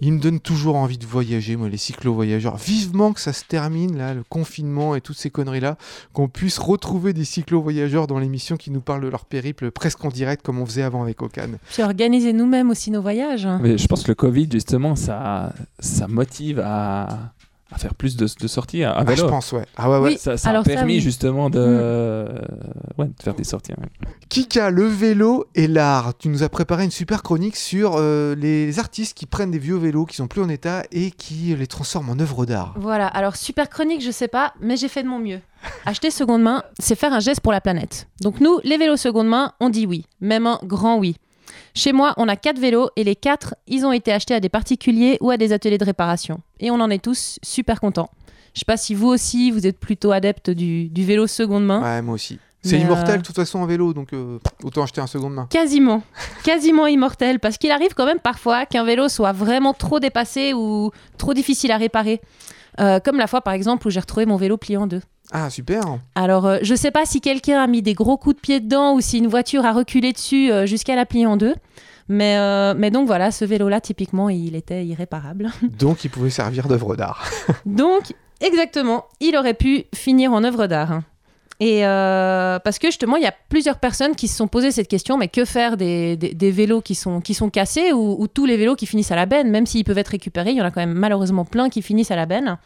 Il 0.01 0.13
me 0.13 0.19
donne 0.19 0.39
toujours 0.39 0.75
envie 0.75 0.97
de 0.97 1.05
voyager, 1.05 1.55
moi, 1.55 1.69
les 1.69 1.77
cyclo-voyageurs. 1.77 2.57
Vivement 2.57 3.13
que 3.13 3.19
ça 3.19 3.33
se 3.33 3.43
termine, 3.45 3.97
là, 3.97 4.13
le 4.13 4.23
confinement 4.27 4.95
et 4.95 5.01
toutes 5.01 5.17
ces 5.17 5.29
conneries-là, 5.29 5.77
qu'on 6.13 6.27
puisse 6.27 6.57
retrouver 6.57 7.13
des 7.13 7.25
cyclo-voyageurs 7.25 8.07
dans 8.07 8.19
l'émission 8.19 8.57
qui 8.57 8.71
nous 8.71 8.81
parlent 8.81 9.03
de 9.03 9.07
leur 9.07 9.25
périple 9.25 9.71
presque 9.71 10.03
en 10.03 10.09
direct 10.09 10.45
comme 10.45 10.59
on 10.59 10.65
faisait 10.65 10.83
avant 10.83 11.03
avec 11.03 11.21
Okan. 11.21 11.51
Puis 11.71 11.83
organiser 11.83 12.33
nous-mêmes 12.33 12.69
aussi 12.69 12.91
nos 12.91 13.01
voyages. 13.01 13.47
Mais 13.61 13.77
je 13.77 13.87
pense 13.87 14.03
que 14.03 14.09
le 14.09 14.15
Covid, 14.15 14.49
justement, 14.51 14.95
ça, 14.95 15.53
ça 15.79 16.07
motive 16.07 16.61
à, 16.63 17.33
à 17.71 17.77
faire 17.77 17.95
plus 17.95 18.15
de, 18.15 18.27
de 18.39 18.47
sorties 18.47 18.83
à, 18.83 19.03
vélo. 19.03 19.09
Ah, 19.09 19.15
je 19.15 19.25
pense, 19.25 19.51
ouais. 19.51 19.65
Ah 19.75 19.89
ouais, 19.89 19.97
ouais. 19.97 20.09
Oui, 20.11 20.17
ça, 20.19 20.37
ça 20.37 20.51
a 20.51 20.63
permis 20.63 20.75
ça, 20.75 20.85
oui. 20.85 20.99
justement 20.99 21.49
de, 21.49 21.59
mmh. 21.59 23.01
ouais, 23.01 23.07
de, 23.07 23.23
faire 23.23 23.33
des 23.33 23.43
sorties. 23.43 23.71
Ouais. 23.71 24.09
Kika, 24.29 24.69
le 24.69 24.85
vélo 24.85 25.45
et 25.55 25.67
l'art. 25.67 26.15
Tu 26.17 26.29
nous 26.29 26.43
as 26.43 26.49
préparé 26.49 26.83
une 26.83 26.91
super 26.91 27.23
chronique 27.23 27.55
sur 27.55 27.95
euh, 27.95 28.35
les 28.35 28.79
artistes 28.79 29.17
qui 29.17 29.25
prennent 29.25 29.51
des 29.51 29.59
vieux 29.59 29.77
vélos 29.77 30.05
qui 30.05 30.15
sont 30.15 30.27
plus 30.27 30.41
en 30.41 30.49
état 30.49 30.83
et 30.91 31.11
qui 31.11 31.55
les 31.55 31.67
transforment 31.67 32.09
en 32.09 32.19
œuvres 32.19 32.45
d'art. 32.45 32.75
Voilà, 32.77 33.07
alors 33.07 33.35
super 33.35 33.69
chronique, 33.69 34.01
je 34.01 34.11
sais 34.11 34.27
pas, 34.27 34.53
mais 34.61 34.77
j'ai 34.77 34.87
fait 34.87 35.03
de 35.03 35.07
mon 35.07 35.19
mieux. 35.19 35.39
Acheter 35.85 36.11
seconde 36.11 36.43
main, 36.43 36.63
c'est 36.77 36.95
faire 36.95 37.13
un 37.13 37.19
geste 37.19 37.41
pour 37.41 37.51
la 37.51 37.61
planète. 37.61 38.07
Donc 38.21 38.39
nous, 38.39 38.59
les 38.63 38.77
vélos 38.77 38.97
seconde 38.97 39.27
main, 39.27 39.53
on 39.59 39.69
dit 39.69 39.87
oui, 39.87 40.05
même 40.21 40.45
un 40.45 40.59
grand 40.63 40.97
oui. 40.97 41.15
Chez 41.77 41.91
moi, 41.91 42.13
on 42.15 42.29
a 42.29 42.37
quatre 42.37 42.57
vélos 42.57 42.89
et 42.95 43.03
les 43.03 43.17
quatre, 43.17 43.53
ils 43.67 43.85
ont 43.85 43.91
été 43.91 44.13
achetés 44.13 44.33
à 44.33 44.39
des 44.39 44.47
particuliers 44.47 45.17
ou 45.19 45.29
à 45.29 45.35
des 45.35 45.51
ateliers 45.51 45.77
de 45.77 45.83
réparation. 45.83 46.39
Et 46.61 46.71
on 46.71 46.75
en 46.75 46.89
est 46.89 47.03
tous 47.03 47.37
super 47.43 47.81
contents. 47.81 48.09
Je 48.53 48.59
sais 48.59 48.65
pas 48.65 48.77
si 48.77 48.95
vous 48.95 49.07
aussi, 49.07 49.51
vous 49.51 49.67
êtes 49.67 49.77
plutôt 49.77 50.13
adepte 50.13 50.49
du, 50.49 50.87
du 50.87 51.03
vélo 51.03 51.27
seconde 51.27 51.65
main. 51.65 51.83
Ouais, 51.83 52.01
moi 52.01 52.15
aussi. 52.15 52.39
C'est 52.63 52.79
immortel 52.79 53.19
de 53.21 53.25
toute 53.25 53.35
façon 53.35 53.59
en 53.59 53.67
vélo, 53.67 53.93
donc 53.93 54.13
euh, 54.13 54.39
autant 54.63 54.81
acheter 54.81 54.99
un 55.01 55.05
seconde 55.05 55.35
main. 55.35 55.47
Quasiment, 55.51 56.01
quasiment 56.43 56.87
immortel, 56.87 57.39
parce 57.39 57.59
qu'il 57.59 57.69
arrive 57.69 57.93
quand 57.93 58.07
même 58.07 58.19
parfois 58.19 58.65
qu'un 58.65 58.83
vélo 58.83 59.07
soit 59.07 59.33
vraiment 59.33 59.73
trop 59.73 59.99
dépassé 59.99 60.53
ou 60.53 60.89
trop 61.19 61.35
difficile 61.35 61.71
à 61.71 61.77
réparer. 61.77 62.21
Euh, 62.79 62.99
comme 62.99 63.17
la 63.17 63.27
fois 63.27 63.41
par 63.41 63.53
exemple 63.53 63.85
où 63.85 63.91
j'ai 63.91 63.99
retrouvé 63.99 64.25
mon 64.25 64.37
vélo 64.37 64.57
plié 64.57 64.77
en 64.77 64.87
deux. 64.87 65.01
Ah, 65.37 65.49
super. 65.49 65.99
Alors, 66.15 66.45
euh, 66.45 66.59
je 66.61 66.73
sais 66.75 66.91
pas 66.91 67.05
si 67.05 67.19
quelqu'un 67.19 67.61
a 67.61 67.67
mis 67.67 67.81
des 67.81 67.93
gros 67.93 68.15
coups 68.15 68.37
de 68.37 68.39
pied 68.39 68.61
dedans 68.61 68.93
ou 68.93 69.01
si 69.01 69.17
une 69.17 69.27
voiture 69.27 69.65
a 69.65 69.73
reculé 69.73 70.13
dessus 70.13 70.49
euh, 70.49 70.65
jusqu'à 70.65 70.95
la 70.95 71.05
plier 71.05 71.25
en 71.25 71.35
deux. 71.35 71.55
Mais, 72.07 72.37
euh, 72.37 72.73
mais 72.77 72.89
donc 72.89 73.05
voilà, 73.05 73.31
ce 73.31 73.43
vélo-là, 73.43 73.81
typiquement, 73.81 74.29
il 74.29 74.55
était 74.55 74.85
irréparable. 74.85 75.51
Donc, 75.77 76.05
il 76.05 76.09
pouvait 76.09 76.29
servir 76.29 76.69
d'œuvre 76.69 76.95
d'art. 76.95 77.29
donc, 77.65 78.13
exactement, 78.39 79.05
il 79.19 79.35
aurait 79.35 79.55
pu 79.55 79.85
finir 79.93 80.31
en 80.31 80.45
œuvre 80.45 80.67
d'art. 80.67 81.01
Et 81.59 81.85
euh, 81.85 82.59
parce 82.59 82.79
que 82.79 82.87
justement, 82.87 83.15
il 83.15 83.23
y 83.23 83.27
a 83.27 83.33
plusieurs 83.49 83.79
personnes 83.79 84.15
qui 84.15 84.27
se 84.27 84.35
sont 84.35 84.47
posées 84.47 84.71
cette 84.71 84.89
question, 84.89 85.17
mais 85.17 85.29
que 85.29 85.45
faire 85.45 85.77
des, 85.77 86.17
des, 86.17 86.51
vélos 86.51 86.81
qui 86.81 86.95
sont, 86.95 87.21
qui 87.21 87.33
sont 87.33 87.49
cassés 87.49 87.93
ou, 87.93 88.27
tous 88.27 88.45
les 88.45 88.57
vélos 88.57 88.75
qui 88.75 88.85
finissent 88.85 89.11
à 89.11 89.15
la 89.15 89.25
benne, 89.25 89.49
même 89.49 89.65
s'ils 89.65 89.85
peuvent 89.85 89.97
être 89.97 90.09
récupérés, 90.09 90.51
il 90.51 90.57
y 90.57 90.61
en 90.61 90.65
a 90.65 90.71
quand 90.71 90.81
même 90.81 90.93
malheureusement 90.93 91.45
plein 91.45 91.69
qui 91.69 91.81
finissent 91.81 92.11
à 92.11 92.17
la 92.17 92.25
benne. 92.25 92.57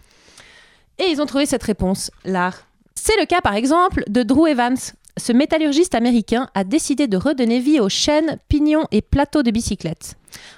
Et 0.99 1.05
ils 1.09 1.21
ont 1.21 1.25
trouvé 1.25 1.45
cette 1.45 1.63
réponse, 1.63 2.11
l'art. 2.25 2.67
C'est 2.93 3.17
le 3.19 3.25
cas 3.25 3.41
par 3.41 3.55
exemple 3.55 4.03
de 4.09 4.21
Drew 4.21 4.47
Evans. 4.47 4.77
Ce 5.17 5.31
métallurgiste 5.31 5.95
américain 5.95 6.49
a 6.53 6.63
décidé 6.63 7.07
de 7.07 7.17
redonner 7.17 7.59
vie 7.59 7.79
aux 7.79 7.89
chaînes, 7.89 8.37
pignons 8.49 8.85
et 8.91 9.01
plateaux 9.01 9.43
de 9.43 9.51
bicyclettes, 9.51 10.15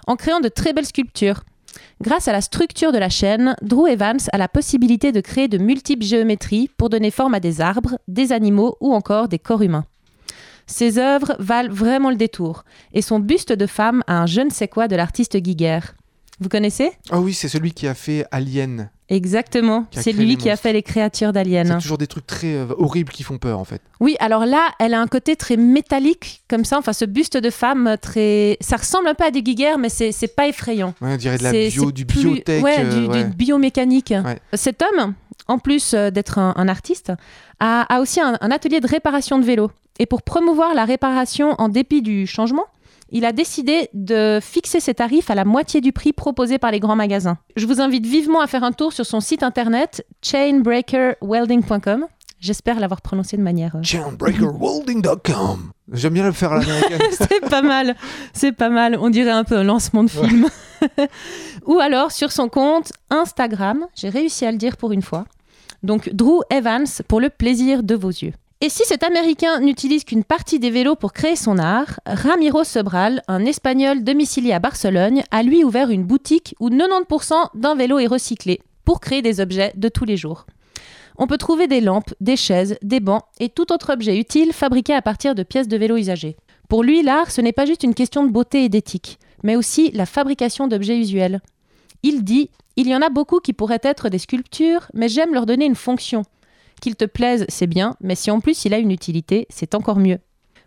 en 0.08 0.15
créant 0.15 0.39
de 0.39 0.49
très 0.49 0.73
belles 0.73 0.86
sculptures. 0.86 1.43
Grâce 2.01 2.27
à 2.27 2.32
la 2.32 2.41
structure 2.41 2.91
de 2.91 2.97
la 2.97 3.10
chaîne, 3.10 3.56
Drew 3.62 3.88
Evans 3.88 4.19
a 4.34 4.38
la 4.38 4.47
possibilité 4.47 5.12
de 5.12 5.21
créer 5.21 5.47
de 5.47 5.60
multiples 5.60 6.04
géométries 6.04 6.69
pour 6.77 6.89
donner 6.89 7.12
forme 7.12 7.36
à 7.36 7.39
des 7.39 7.62
arbres, 7.62 7.97
des 8.08 8.32
animaux 8.32 8.75
ou 8.82 8.93
encore 8.93 9.27
des 9.27 9.39
corps 9.39 9.62
humains. 9.62 9.86
Ses 10.65 10.97
œuvres 10.97 11.36
valent 11.39 11.73
vraiment 11.73 12.10
le 12.10 12.15
détour, 12.15 12.65
et 12.93 13.01
son 13.01 13.19
buste 13.19 13.51
de 13.54 13.67
femme 13.67 14.04
a 14.08 14.21
un 14.21 14.25
je 14.25 14.41
ne 14.41 14.49
sais 14.49 14.67
quoi 14.67 14.88
de 14.88 14.95
l'artiste 14.95 15.43
Giger. 15.43 15.80
Vous 16.39 16.49
connaissez? 16.49 16.91
Ah 17.12 17.19
oui, 17.19 17.34
c'est 17.34 17.47
celui 17.47 17.71
qui 17.71 17.88
a 17.88 17.93
fait 17.93 18.25
Alien. 18.32 18.89
Exactement, 19.12 19.88
c'est 19.91 20.13
lui 20.13 20.38
qui 20.38 20.50
a 20.50 20.56
fait 20.56 20.71
les 20.71 20.84
créatures 20.84 21.34
d'Alien. 21.34 21.67
C'est 21.67 21.82
toujours 21.82 21.97
des 21.97 22.08
trucs 22.08 22.26
très 22.26 22.56
euh, 22.56 22.67
horribles 22.78 23.12
qui 23.12 23.24
font 23.24 23.38
peur 23.38 23.60
en 23.60 23.65
fait. 23.65 23.82
Oui, 24.00 24.15
alors 24.21 24.45
là, 24.45 24.69
elle 24.80 24.93
a 24.93 25.02
un 25.02 25.08
côté 25.08 25.36
très 25.36 25.58
métallique 25.58 26.43
comme 26.50 26.63
ça, 26.63 26.78
enfin 26.78 26.93
ce 26.93 27.04
buste 27.04 27.36
de 27.36 27.50
femme 27.50 27.97
très... 28.02 28.58
Ça 28.62 28.78
ressemble 28.78 29.10
un 29.10 29.13
peu 29.13 29.26
à 29.26 29.32
des 29.32 29.43
Giger, 29.43 29.76
mais 29.78 29.89
c'est 29.89 30.34
pas 30.34 30.47
effrayant. 30.47 30.93
Ouais, 31.02 31.10
on 31.12 31.17
dirait 31.17 31.38
de 31.38 31.43
la 31.43 31.52
bio, 31.52 31.91
du 31.91 32.06
biotech. 32.06 32.63
Ouais, 32.63 32.86
du, 32.86 33.10
euh, 33.10 33.24
biomécanique. 33.26 34.13
Cet 34.54 34.82
homme, 34.82 35.13
en 35.50 35.60
plus 35.60 35.93
euh, 35.93 36.10
d'être 36.10 36.39
un, 36.39 36.67
artiste, 36.69 37.12
a, 37.60 38.00
aussi 38.00 38.21
un, 38.21 38.38
un 38.39 38.50
atelier 38.50 38.80
de 38.80 38.88
réparation 38.88 39.39
de 39.39 39.43
vélos. 39.43 39.71
Et 40.00 40.06
pour 40.06 40.21
promouvoir 40.21 40.74
la 40.74 40.86
réparation 40.86 41.56
en 41.58 41.67
dépit 41.67 42.02
du 42.02 42.28
changement, 42.28 42.65
il 43.12 43.26
a 43.26 43.34
décidé 43.34 43.89
de 43.93 44.39
fixer 44.41 44.80
ses 44.80 44.93
tarifs 44.93 45.30
à 45.30 45.36
la 45.36 45.45
moitié 45.45 45.82
du 45.82 45.91
prix 45.91 46.13
proposé 46.13 46.58
par 46.58 46.71
les 46.71 46.80
grands 46.80 46.95
magasins. 46.95 47.38
Je 47.56 47.65
vous 47.67 47.82
invite 47.82 48.06
vivement 48.06 48.41
à 48.41 48.47
faire 48.47 48.63
un 48.63 48.71
tour 48.71 48.93
sur 48.93 49.06
son 49.06 49.19
site 49.19 49.43
internet 49.43 50.06
chainbreakerwelding.com. 50.21 52.08
J'espère 52.39 52.80
l'avoir 52.80 53.02
prononcé 53.02 53.38
de 53.38 53.43
manière. 53.43 53.76
Euh, 53.76 53.84
chainbreakerwelding.com. 53.84 55.71
J'aime 55.91 56.13
bien 56.13 56.24
le 56.24 56.32
faire 56.32 56.54
à 56.54 56.60
l'américaine. 56.60 57.02
c'est 57.12 57.41
pas 57.41 57.62
mal, 57.62 57.95
c'est 58.34 58.54
pas 58.54 58.69
mal. 58.69 58.97
On 59.00 59.10
dirait 59.10 59.30
un 59.30 59.43
peu 59.43 59.58
un 59.58 59.63
lancement 59.63 60.04
de 60.04 60.10
film. 60.10 60.47
Ou 61.67 61.80
alors 61.80 62.12
sur 62.12 62.32
son 62.32 62.50
compte 62.50 62.93
Instagram, 63.10 63.86
j'ai 63.93 64.10
réussi 64.10 64.45
à 64.45 64.52
le 64.52 64.58
dire 64.58 64.78
pour 64.78 64.91
une 64.91 65.04
fois. 65.04 65.26
Donc 65.84 66.10
Drew 66.13 66.41
Evans 66.50 66.88
pour 67.08 67.19
le 67.19 67.30
plaisir 67.30 67.84
de 67.84 67.93
vos 67.93 68.10
yeux. 68.10 68.34
Et 68.63 68.69
si 68.69 68.84
cet 68.86 69.02
Américain 69.02 69.60
n'utilise 69.60 70.04
qu'une 70.04 70.24
partie 70.24 70.60
des 70.60 70.69
vélos 70.69 70.95
pour 70.95 71.13
créer 71.13 71.36
son 71.36 71.58
art, 71.58 72.00
Ramiro 72.06 72.63
Sobral, 72.63 73.24
un 73.28 73.43
Espagnol 73.43 74.04
domicilié 74.04 74.54
à 74.54 74.60
Barcelone, 74.60 75.24
a 75.32 75.41
lui 75.41 75.63
ouvert 75.63 75.89
une 75.89 76.04
boutique 76.04 76.54
où 76.60 76.69
90% 76.69 77.34
d'un 77.56 77.74
vélo 77.74 77.97
est 77.97 78.06
recyclé 78.06 78.62
pour 78.86 79.00
créer 79.00 79.24
des 79.24 79.39
objets 79.39 79.74
de 79.76 79.89
tous 79.89 80.06
les 80.06 80.15
jours. 80.15 80.45
On 81.17 81.26
peut 81.26 81.39
trouver 81.39 81.65
des 81.65 81.82
lampes, 81.82 82.13
des 82.21 82.36
chaises, 82.36 82.78
des 82.84 83.00
bancs 83.00 83.24
et 83.39 83.50
tout 83.50 83.74
autre 83.74 83.93
objet 83.93 84.15
utile 84.19 84.54
fabriqué 84.54 84.93
à 84.93 85.02
partir 85.02 85.34
de 85.34 85.41
pièces 85.41 85.67
de 85.67 85.78
vélo 85.78 85.97
usagées. 85.97 86.38
Pour 86.69 86.84
lui, 86.84 87.02
l'art, 87.02 87.32
ce 87.32 87.41
n'est 87.41 87.54
pas 87.54 87.65
juste 87.65 87.82
une 87.82 87.95
question 87.95 88.24
de 88.24 88.32
beauté 88.32 88.63
et 88.63 88.69
d'éthique, 88.69 89.17
mais 89.41 89.56
aussi 89.56 89.89
la 89.91 90.06
fabrication 90.06 90.67
d'objets 90.67 91.00
usuels. 91.00 91.41
Il 92.04 92.24
dit 92.24 92.52
Il 92.76 92.88
y 92.88 92.95
en 92.95 93.02
a 93.02 93.10
beaucoup 93.10 93.39
qui 93.39 93.54
pourraient 93.54 93.82
être 93.82 94.10
des 94.10 94.19
sculptures, 94.19 94.88
mais 94.93 95.10
j'aime 95.10 95.34
leur 95.34 95.47
donner 95.47 95.65
une 95.65 95.74
fonction. 95.74 96.21
Qu'il 96.82 96.96
te 96.96 97.06
plaise, 97.06 97.46
c'est 97.48 97.67
bien, 97.67 97.96
mais 98.02 98.15
si 98.15 98.32
en 98.32 98.39
plus 98.39 98.65
il 98.65 98.74
a 98.74 98.80
une 98.80 98.91
utilité, 98.91 99.46
c'est 99.50 99.76
encore 99.76 100.00
mieux. 100.00 100.17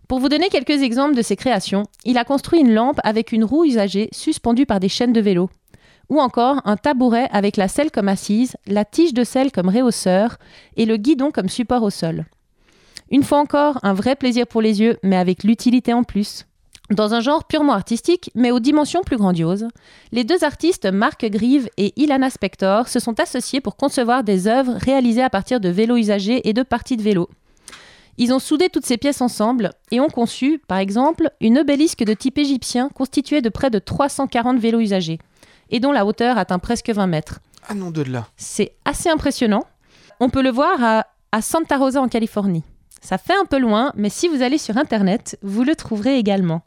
Pour 0.07 0.21
vous 0.21 0.29
donner 0.29 0.49
quelques 0.49 0.83
exemples 0.83 1.17
de 1.17 1.23
ses 1.23 1.35
créations, 1.35 1.85
il 2.05 2.19
a 2.19 2.25
construit 2.25 2.61
une 2.61 2.73
lampe 2.73 3.01
avec 3.03 3.33
une 3.33 3.45
roue 3.45 3.65
usagée 3.65 4.09
suspendue 4.13 4.65
par 4.65 4.79
des 4.79 4.89
chaînes 4.89 5.13
de 5.13 5.21
vélo. 5.21 5.51
Ou 6.11 6.21
encore 6.21 6.61
un 6.65 6.77
tabouret 6.77 7.29
avec 7.33 7.57
la 7.57 7.67
selle 7.67 7.91
comme 7.91 8.09
assise, 8.09 8.57
la 8.67 8.85
tige 8.85 9.13
de 9.13 9.25
selle 9.25 9.51
comme 9.51 9.69
réhausseur 9.69 10.39
et 10.77 10.85
le 10.85 10.99
guidon 10.99 11.33
comme 11.33 11.49
support 11.49 11.83
au 11.83 11.91
sol. 11.91 12.27
Une 13.11 13.25
fois 13.25 13.39
encore, 13.39 13.81
un 13.83 13.95
vrai 13.95 14.15
plaisir 14.15 14.47
pour 14.47 14.63
les 14.63 14.81
yeux, 14.81 14.99
mais 15.03 15.17
avec 15.17 15.43
l'utilité 15.43 15.93
en 15.93 16.05
plus. 16.05 16.47
Dans 16.91 17.15
un 17.15 17.21
genre 17.21 17.45
purement 17.45 17.73
artistique, 17.73 18.31
mais 18.35 18.51
aux 18.51 18.61
dimensions 18.61 19.03
plus 19.03 19.17
grandioses, 19.17 19.69
les 20.13 20.23
deux 20.23 20.45
artistes 20.45 20.85
Marc 20.85 21.25
Grieve 21.25 21.71
et 21.79 21.95
Ilana 21.97 22.29
Spector 22.29 22.89
se 22.89 23.01
sont 23.01 23.19
associés 23.21 23.63
pour 23.63 23.77
concevoir 23.77 24.23
des 24.23 24.49
œuvres 24.49 24.75
réalisées 24.75 25.23
à 25.23 25.31
partir 25.31 25.61
de 25.61 25.71
vélos 25.71 25.97
usagés 25.97 26.47
et 26.47 26.53
de 26.53 26.63
parties 26.63 26.99
de 26.99 27.03
vélos. 27.03 27.31
Ils 28.19 28.35
ont 28.35 28.39
soudé 28.39 28.69
toutes 28.69 28.85
ces 28.85 28.99
pièces 28.99 29.23
ensemble 29.23 29.71
et 29.91 29.99
ont 29.99 30.09
conçu, 30.09 30.61
par 30.69 30.77
exemple, 30.77 31.31
une 31.41 31.59
obélisque 31.59 32.05
de 32.05 32.13
type 32.13 32.37
égyptien 32.37 32.91
constituée 32.91 33.41
de 33.41 33.49
près 33.49 33.71
de 33.71 33.79
340 33.79 34.59
vélos 34.59 34.81
usagés, 34.81 35.19
et 35.71 35.81
dont 35.81 35.91
la 35.91 36.05
hauteur 36.05 36.37
atteint 36.37 36.59
presque 36.59 36.91
20 36.91 37.07
mètres. 37.07 37.41
Ah 37.67 37.75
non, 37.75 37.91
de 37.91 38.03
là 38.03 38.27
C'est 38.37 38.73
assez 38.85 39.09
impressionnant. 39.09 39.65
On 40.21 40.29
peut 40.29 40.43
le 40.43 40.51
voir 40.51 40.85
à, 40.85 41.07
à 41.33 41.41
Santa 41.41 41.79
Rosa 41.79 42.03
en 42.03 42.09
Californie. 42.09 42.63
Ça 43.01 43.17
fait 43.17 43.37
un 43.41 43.47
peu 43.47 43.59
loin, 43.59 43.91
mais 43.97 44.11
si 44.11 44.29
vous 44.29 44.43
allez 44.43 44.59
sur 44.59 44.77
Internet, 44.77 45.39
vous 45.43 45.65
le 45.65 45.75
trouverez 45.75 46.19
également. 46.19 46.63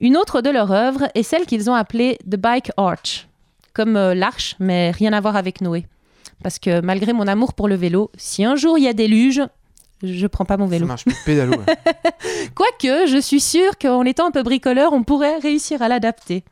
Une 0.00 0.16
autre 0.16 0.40
de 0.40 0.48
leurs 0.48 0.72
œuvres 0.72 1.08
est 1.14 1.22
celle 1.22 1.44
qu'ils 1.44 1.68
ont 1.68 1.74
appelée 1.74 2.18
The 2.24 2.36
Bike 2.36 2.72
Arch, 2.78 3.28
comme 3.74 3.96
euh, 3.96 4.14
l'arche, 4.14 4.56
mais 4.58 4.90
rien 4.92 5.12
à 5.12 5.20
voir 5.20 5.36
avec 5.36 5.60
Noé. 5.60 5.86
Parce 6.42 6.58
que 6.58 6.80
malgré 6.80 7.12
mon 7.12 7.26
amour 7.26 7.52
pour 7.52 7.68
le 7.68 7.74
vélo, 7.74 8.10
si 8.16 8.42
un 8.44 8.56
jour 8.56 8.78
il 8.78 8.84
y 8.84 8.88
a 8.88 8.94
déluge, 8.94 9.42
je 10.02 10.26
prends 10.26 10.46
pas 10.46 10.56
mon 10.56 10.66
vélo. 10.66 10.86
Ça 10.86 10.88
marche 10.88 11.04
plus 11.04 11.16
pédalo. 11.26 11.52
Quoique, 12.54 13.06
je 13.06 13.20
suis 13.20 13.40
sûre 13.40 13.76
qu'en 13.78 14.04
étant 14.04 14.26
un 14.26 14.30
peu 14.30 14.42
bricoleur, 14.42 14.94
on 14.94 15.02
pourrait 15.02 15.36
réussir 15.36 15.82
à 15.82 15.88
l'adapter. 15.88 16.44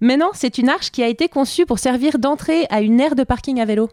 Mais 0.00 0.16
non, 0.16 0.30
c'est 0.32 0.56
une 0.56 0.70
arche 0.70 0.90
qui 0.90 1.02
a 1.02 1.08
été 1.08 1.28
conçue 1.28 1.66
pour 1.66 1.78
servir 1.78 2.18
d'entrée 2.18 2.66
à 2.70 2.80
une 2.80 3.00
aire 3.00 3.14
de 3.14 3.22
parking 3.22 3.60
à 3.60 3.66
vélo. 3.66 3.90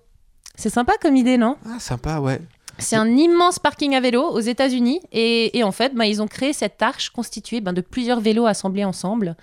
C'est 0.55 0.69
sympa 0.69 0.93
comme 1.01 1.17
idée, 1.17 1.37
non? 1.37 1.57
Ah, 1.65 1.79
sympa, 1.79 2.19
ouais. 2.19 2.39
C'est 2.79 2.95
un 2.95 3.09
immense 3.15 3.59
parking 3.59 3.95
à 3.95 4.01
vélo 4.01 4.23
aux 4.23 4.39
États-Unis. 4.39 5.01
Et, 5.11 5.61
en 5.63 5.71
fait, 5.71 5.93
bah, 5.93 6.05
ils 6.05 6.21
ont 6.21 6.27
créé 6.27 6.53
cette 6.53 6.81
arche 6.81 7.09
constituée 7.09 7.61
bah, 7.61 7.71
de 7.71 7.81
plusieurs 7.81 8.19
vélos 8.19 8.45
assemblés 8.45 8.85
ensemble 8.85 9.35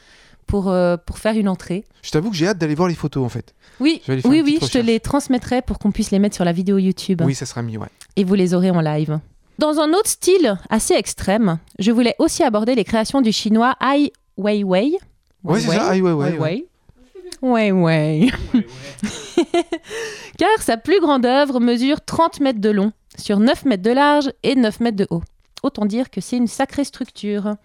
pour, 0.46 0.70
euh, 0.70 0.96
pour 0.96 1.18
faire 1.18 1.36
une 1.36 1.48
entrée. 1.48 1.84
Je 2.02 2.10
t'avoue 2.10 2.30
que 2.30 2.36
j'ai 2.36 2.46
hâte 2.46 2.58
d'aller 2.58 2.74
voir 2.74 2.88
les 2.88 2.94
photos 2.94 3.24
en 3.24 3.28
fait. 3.28 3.54
Oui, 3.80 4.00
oui, 4.08 4.42
oui, 4.42 4.58
je 4.62 4.68
te 4.68 4.78
les 4.78 5.00
transmettrai 5.00 5.60
pour 5.60 5.78
qu'on 5.78 5.90
puisse 5.90 6.10
les 6.10 6.18
mettre 6.18 6.34
sur 6.34 6.44
la 6.44 6.52
vidéo 6.52 6.78
YouTube. 6.78 7.22
Oui, 7.24 7.34
ça 7.34 7.46
sera 7.46 7.62
mieux, 7.62 7.78
ouais. 7.78 7.88
Et 8.16 8.24
vous 8.24 8.34
les 8.34 8.54
aurez 8.54 8.70
en 8.70 8.80
live. 8.80 9.18
Dans 9.58 9.80
un 9.80 9.90
autre 9.92 10.08
style 10.08 10.58
assez 10.70 10.94
extrême, 10.94 11.58
je 11.78 11.90
voulais 11.90 12.14
aussi 12.18 12.42
aborder 12.42 12.74
les 12.74 12.84
créations 12.84 13.20
du 13.20 13.32
chinois 13.32 13.74
Ai 13.82 14.12
Weiwei. 14.36 14.96
Oui, 15.44 15.60
c'est 15.60 15.76
ça, 15.76 15.96
Ai 15.96 16.00
Weiwei. 16.00 16.66
Ouais, 17.42 17.70
ouais. 17.70 18.28
Car 20.38 20.60
sa 20.60 20.76
plus 20.76 21.00
grande 21.00 21.26
œuvre 21.26 21.60
mesure 21.60 22.00
30 22.04 22.40
mètres 22.40 22.60
de 22.60 22.70
long 22.70 22.92
sur 23.18 23.38
9 23.38 23.64
mètres 23.64 23.82
de 23.82 23.90
large 23.90 24.32
et 24.42 24.54
9 24.54 24.80
mètres 24.80 24.96
de 24.96 25.06
haut. 25.10 25.22
Autant 25.62 25.86
dire 25.86 26.10
que 26.10 26.20
c'est 26.20 26.36
une 26.36 26.46
sacrée 26.46 26.84
structure. 26.84 27.56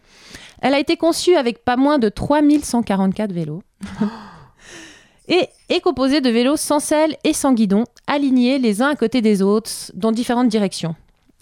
Elle 0.62 0.73
a 0.73 0.80
été 0.80 0.97
conçue 0.97 1.36
avec 1.36 1.63
pas 1.63 1.77
moins 1.77 1.99
de 1.99 2.10
3144 2.10 3.32
vélos. 3.32 3.62
et 5.27 5.49
est 5.69 5.82
composée 5.82 6.21
de 6.21 6.30
vélos 6.30 6.58
sans 6.58 6.80
selle 6.80 7.15
et 7.23 7.34
sans 7.34 7.54
guidon, 7.54 7.86
alignés 8.08 8.60
les 8.60 8.82
uns 8.82 8.89
à 8.89 8.95
côté 8.95 9.21
des 9.21 9.41
autres, 9.41 9.71
dans 9.93 10.12
différentes 10.12 10.49
directions. 10.49 10.95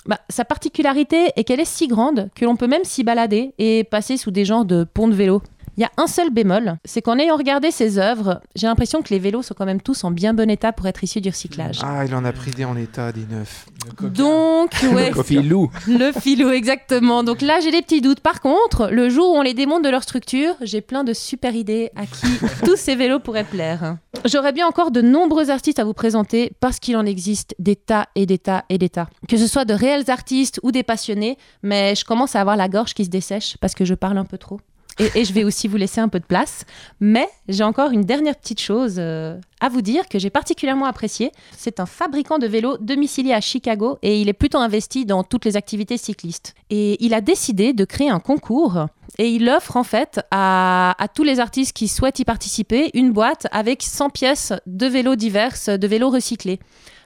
Bah, 0.06 0.20
sa 0.30 0.46
particularité 0.46 1.32
est 1.36 1.44
qu'elle 1.44 1.60
est 1.60 1.66
si 1.66 1.88
grande 1.88 2.30
que 2.36 2.46
l'on 2.46 2.56
peut 2.56 2.68
même 2.68 2.84
s'y 2.84 3.04
balader 3.04 3.54
et 3.58 3.84
passer 3.84 4.18
sous 4.18 4.32
des 4.32 4.46
genres 4.46 4.66
de 4.66 4.84
ponts 4.84 5.08
de 5.08 5.14
vélo. 5.14 5.42
Il 5.80 5.84
y 5.84 5.86
a 5.86 5.92
un 5.96 6.08
seul 6.08 6.30
bémol, 6.30 6.76
c'est 6.84 7.02
qu'en 7.02 7.18
ayant 7.20 7.38
regardé 7.38 7.72
ses 7.72 8.00
œuvres, 8.00 8.42
j'ai 8.54 8.68
l'impression 8.68 9.02
que 9.02 9.12
les 9.12 9.20
vélos 9.20 9.44
sont 9.44 9.54
quand 9.58 9.66
même 9.66 9.80
tous 9.80 10.04
en 10.04 10.12
bien 10.12 10.34
bon 10.34 10.50
état 10.50 10.74
pour 10.74 10.88
être 10.88 11.06
issus 11.06 11.22
du 11.22 11.30
recyclage. 11.30 11.80
Ah, 11.82 12.04
il 12.06 12.14
en 12.14 12.26
a 12.26 12.34
pris 12.34 12.52
des 12.52 12.66
en 12.66 12.76
état, 12.76 13.14
des 13.14 13.26
neufs. 13.26 13.66
Donc, 14.02 14.72
ouais. 14.94 15.12
le 15.16 15.24
filou. 15.24 15.72
Le 15.88 16.12
filou, 16.12 16.50
exactement. 16.50 17.24
Donc 17.24 17.40
là, 17.40 17.62
j'ai 17.62 17.72
des 17.72 17.82
petits 17.82 18.02
doutes. 18.02 18.20
Par 18.20 18.42
contre, 18.42 18.90
le 18.92 19.08
jour 19.08 19.32
où 19.32 19.38
on 19.38 19.42
les 19.42 19.54
démonte 19.54 19.86
de 19.86 19.90
leur 19.90 20.04
structure, 20.04 20.54
j'ai 20.60 20.82
plein 20.82 21.06
de 21.06 21.14
super 21.14 21.56
idées 21.56 21.92
à 21.96 22.06
qui 22.06 22.28
tous 22.66 22.76
ces 22.76 22.98
vélos 22.98 23.20
pourraient 23.22 23.46
plaire. 23.46 23.96
J'aurais 24.26 24.52
bien 24.52 24.68
encore 24.68 24.92
de 24.92 25.02
nombreux 25.02 25.50
artistes 25.50 25.80
à 25.80 25.86
vous 25.86 25.94
présenter 25.94 26.52
parce 26.60 26.82
qu'il 26.82 26.98
en 26.98 27.06
existe 27.06 27.56
des 27.58 27.78
tas 27.78 28.08
et 28.16 28.26
des 28.26 28.38
tas 28.38 28.66
et 28.68 28.80
des 28.80 28.90
tas. 28.90 29.08
Que 29.30 29.38
ce 29.38 29.48
soit 29.48 29.64
de 29.64 29.74
réels 29.74 30.10
artistes 30.10 30.60
ou 30.62 30.74
des 30.74 30.84
passionnés, 30.84 31.38
mais 31.64 31.96
je 31.96 32.04
commence 32.04 32.36
à 32.36 32.42
avoir 32.42 32.58
la 32.58 32.68
gorge 32.68 32.94
qui 32.94 33.06
se 33.06 33.10
dessèche 33.10 33.56
parce 33.62 33.76
que 33.76 33.86
je 33.86 33.94
parle 33.94 34.18
un 34.18 34.26
peu 34.26 34.38
trop 34.38 34.60
et, 35.00 35.26
je 35.26 35.34
vais 35.34 35.44
aussi 35.44 35.68
vous 35.68 35.78
laisser 35.78 36.02
un 36.02 36.08
peu 36.08 36.20
de 36.20 36.26
place. 36.26 36.66
Mais 37.00 37.28
j'ai 37.48 37.64
encore 37.64 37.92
une 37.92 38.04
dernière 38.04 38.36
petite 38.36 38.62
chose 38.62 38.96
euh, 38.98 39.40
à 39.60 39.70
vous 39.70 39.82
dire 39.82 40.08
que 40.08 40.20
j'ai 40.20 40.30
particulièrement 40.30 40.86
apprécié. 40.86 41.32
C'est 41.58 41.80
un 41.80 41.86
fabricant 41.86 42.38
de 42.38 42.48
vélos 42.48 42.78
domicilié 42.78 43.34
à 43.34 43.42
Chicago 43.42 43.98
et 44.02 44.22
il 44.22 44.30
est 44.30 44.34
plutôt 44.34 44.60
investi 44.60 45.06
dans 45.06 45.24
toutes 45.24 45.46
les 45.46 45.58
activités 45.58 45.98
cyclistes. 45.98 46.54
Et 46.70 47.04
il 47.04 47.14
a 47.14 47.22
décidé 47.22 47.74
de 47.74 47.86
créer 47.86 48.10
un 48.10 48.20
concours 48.20 48.88
et 49.18 49.30
il 49.30 49.50
offre 49.50 49.78
en 49.78 49.84
fait 49.84 50.22
à, 50.32 50.96
à, 51.02 51.08
tous 51.08 51.24
les 51.24 51.40
artistes 51.40 51.74
qui 51.74 51.88
souhaitent 51.88 52.20
y 52.20 52.26
participer 52.26 52.92
une 52.94 53.12
boîte 53.12 53.48
avec 53.52 53.84
100 53.84 54.10
pièces 54.10 54.54
de 54.66 54.86
vélos 54.86 55.16
diverses, 55.16 55.70
de 55.70 55.88
vélos 55.88 56.10
recyclés. 56.10 56.60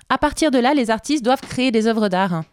À 0.09 0.17
partir 0.17 0.51
de 0.51 0.59
là, 0.59 0.73
les 0.73 0.91
artistes 0.91 1.23
doivent 1.23 1.41
créer 1.41 1.71
des 1.71 1.87
œuvres 1.87 2.09
d'art. 2.09 2.43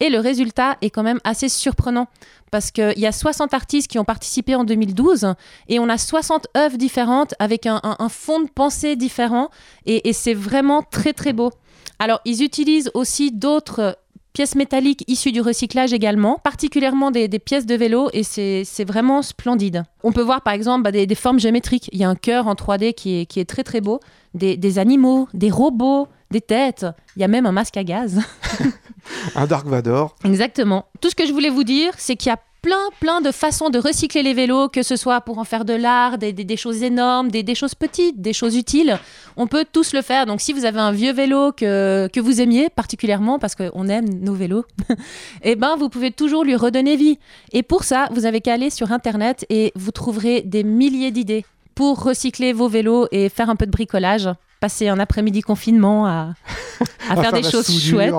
Et 0.00 0.08
le 0.08 0.18
résultat 0.18 0.76
est 0.82 0.90
quand 0.90 1.02
même 1.02 1.20
assez 1.24 1.48
surprenant 1.48 2.08
parce 2.50 2.70
qu'il 2.70 2.98
y 2.98 3.06
a 3.06 3.12
60 3.12 3.54
artistes 3.54 3.88
qui 3.88 3.98
ont 3.98 4.04
participé 4.04 4.54
en 4.54 4.64
2012 4.64 5.34
et 5.68 5.78
on 5.78 5.88
a 5.88 5.98
60 5.98 6.48
œuvres 6.56 6.76
différentes 6.76 7.34
avec 7.38 7.66
un, 7.66 7.80
fond 8.08 8.40
de 8.40 8.48
pensée 8.48 8.96
différent 8.96 9.50
et, 9.86 10.12
c'est 10.12 10.34
vraiment 10.34 10.82
très 10.82 11.12
très 11.12 11.32
beau. 11.32 11.50
Alors 11.98 12.20
ils 12.24 12.42
utilisent 12.42 12.90
aussi 12.94 13.32
d'autres 13.32 13.98
pièces 14.32 14.56
métalliques 14.56 15.04
issues 15.06 15.32
du 15.32 15.40
recyclage 15.40 15.92
également, 15.92 16.38
particulièrement 16.42 17.10
des, 17.10 17.28
pièces 17.38 17.66
de 17.66 17.74
vélo, 17.74 18.10
et 18.12 18.24
c'est 18.24 18.84
vraiment 18.84 19.22
splendide. 19.22 19.84
On 20.02 20.12
peut 20.12 20.22
voir 20.22 20.42
par 20.42 20.52
exemple 20.52 20.82
bah, 20.82 20.90
des, 20.90 21.14
formes 21.14 21.38
géométriques. 21.38 21.88
Il 21.92 22.00
y 22.00 22.04
a 22.04 22.08
un 22.08 22.16
cœur 22.16 22.48
en 22.48 22.54
3D 22.54 22.94
qui 22.94 23.20
est, 23.20 23.26
qui 23.26 23.38
est 23.38 23.44
très 23.44 23.62
très 23.62 23.80
beau, 23.80 24.00
des, 24.34 24.78
animaux, 24.78 25.28
des 25.34 25.50
robots, 25.50 26.08
des 26.30 26.40
têtes, 26.40 26.84
il 27.16 27.22
y 27.22 27.24
a 27.24 27.28
même 27.28 27.46
un 27.46 27.52
masque 27.52 27.76
à 27.76 27.84
gaz. 27.84 28.20
un 29.34 29.46
Dark 29.46 29.66
Vador. 29.66 30.14
Exactement. 30.24 30.86
Tout 31.00 31.10
ce 31.10 31.14
que 31.14 31.26
je 31.26 31.32
voulais 31.32 31.50
vous 31.50 31.64
dire, 31.64 31.92
c'est 31.96 32.16
qu'il 32.16 32.30
y 32.30 32.32
a 32.32 32.38
plein, 32.64 32.88
plein 32.98 33.20
de 33.20 33.30
façons 33.30 33.68
de 33.68 33.78
recycler 33.78 34.22
les 34.22 34.32
vélos, 34.32 34.70
que 34.70 34.82
ce 34.82 34.96
soit 34.96 35.20
pour 35.20 35.38
en 35.38 35.44
faire 35.44 35.66
de 35.66 35.74
l'art, 35.74 36.16
des, 36.16 36.32
des, 36.32 36.56
choses 36.56 36.82
énormes, 36.82 37.30
des, 37.30 37.42
des, 37.42 37.54
choses 37.54 37.74
petites, 37.74 38.22
des 38.22 38.32
choses 38.32 38.56
utiles. 38.56 38.98
On 39.36 39.46
peut 39.46 39.66
tous 39.70 39.92
le 39.92 40.00
faire. 40.00 40.24
Donc, 40.24 40.40
si 40.40 40.54
vous 40.54 40.64
avez 40.64 40.80
un 40.80 40.90
vieux 40.90 41.12
vélo 41.12 41.52
que, 41.52 42.08
que 42.10 42.20
vous 42.20 42.40
aimiez 42.40 42.70
particulièrement, 42.70 43.38
parce 43.38 43.54
qu'on 43.54 43.86
aime 43.88 44.08
nos 44.08 44.32
vélos, 44.32 44.64
eh 45.42 45.56
ben, 45.56 45.76
vous 45.76 45.90
pouvez 45.90 46.10
toujours 46.10 46.42
lui 46.42 46.56
redonner 46.56 46.96
vie. 46.96 47.18
Et 47.52 47.62
pour 47.62 47.84
ça, 47.84 48.08
vous 48.12 48.24
avez 48.24 48.40
qu'à 48.40 48.54
aller 48.54 48.70
sur 48.70 48.92
Internet 48.92 49.44
et 49.50 49.72
vous 49.74 49.90
trouverez 49.90 50.40
des 50.40 50.64
milliers 50.64 51.10
d'idées 51.10 51.44
pour 51.74 52.02
recycler 52.02 52.54
vos 52.54 52.68
vélos 52.68 53.08
et 53.10 53.28
faire 53.28 53.50
un 53.50 53.56
peu 53.56 53.66
de 53.66 53.72
bricolage 53.72 54.30
passer 54.64 54.88
un 54.88 54.98
après-midi 54.98 55.42
confinement 55.42 56.06
à, 56.06 56.32
à, 57.10 57.20
faire, 57.20 57.34
des 57.34 57.42
choses 57.42 57.70
chouettes. 57.70 58.14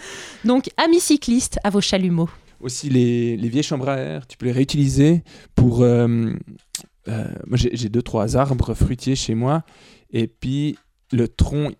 Donc, 0.46 0.70
amis 0.78 1.00
cyclistes, 1.00 1.58
à 1.64 1.68
vos 1.68 1.82
chalumeaux. 1.82 2.30
Aussi 2.60 2.88
les, 2.88 3.36
les, 3.36 3.48
vieilles 3.50 3.62
chambres 3.62 3.90
à 3.90 3.98
air, 3.98 4.26
tu 4.26 4.38
peux 4.38 4.46
les 4.46 4.52
réutiliser 4.52 5.22
pour... 5.54 5.82
Euh, 5.82 6.32
euh, 7.08 7.28
moi 7.46 7.58
j'ai 7.58 7.90
deux, 7.90 8.00
trois 8.00 8.38
arbres 8.38 8.72
fruitiers 8.72 9.16
chez 9.16 9.34
moi, 9.34 9.64
et 10.10 10.28
puis 10.28 10.78
le 11.10 11.28
tronc, 11.28 11.72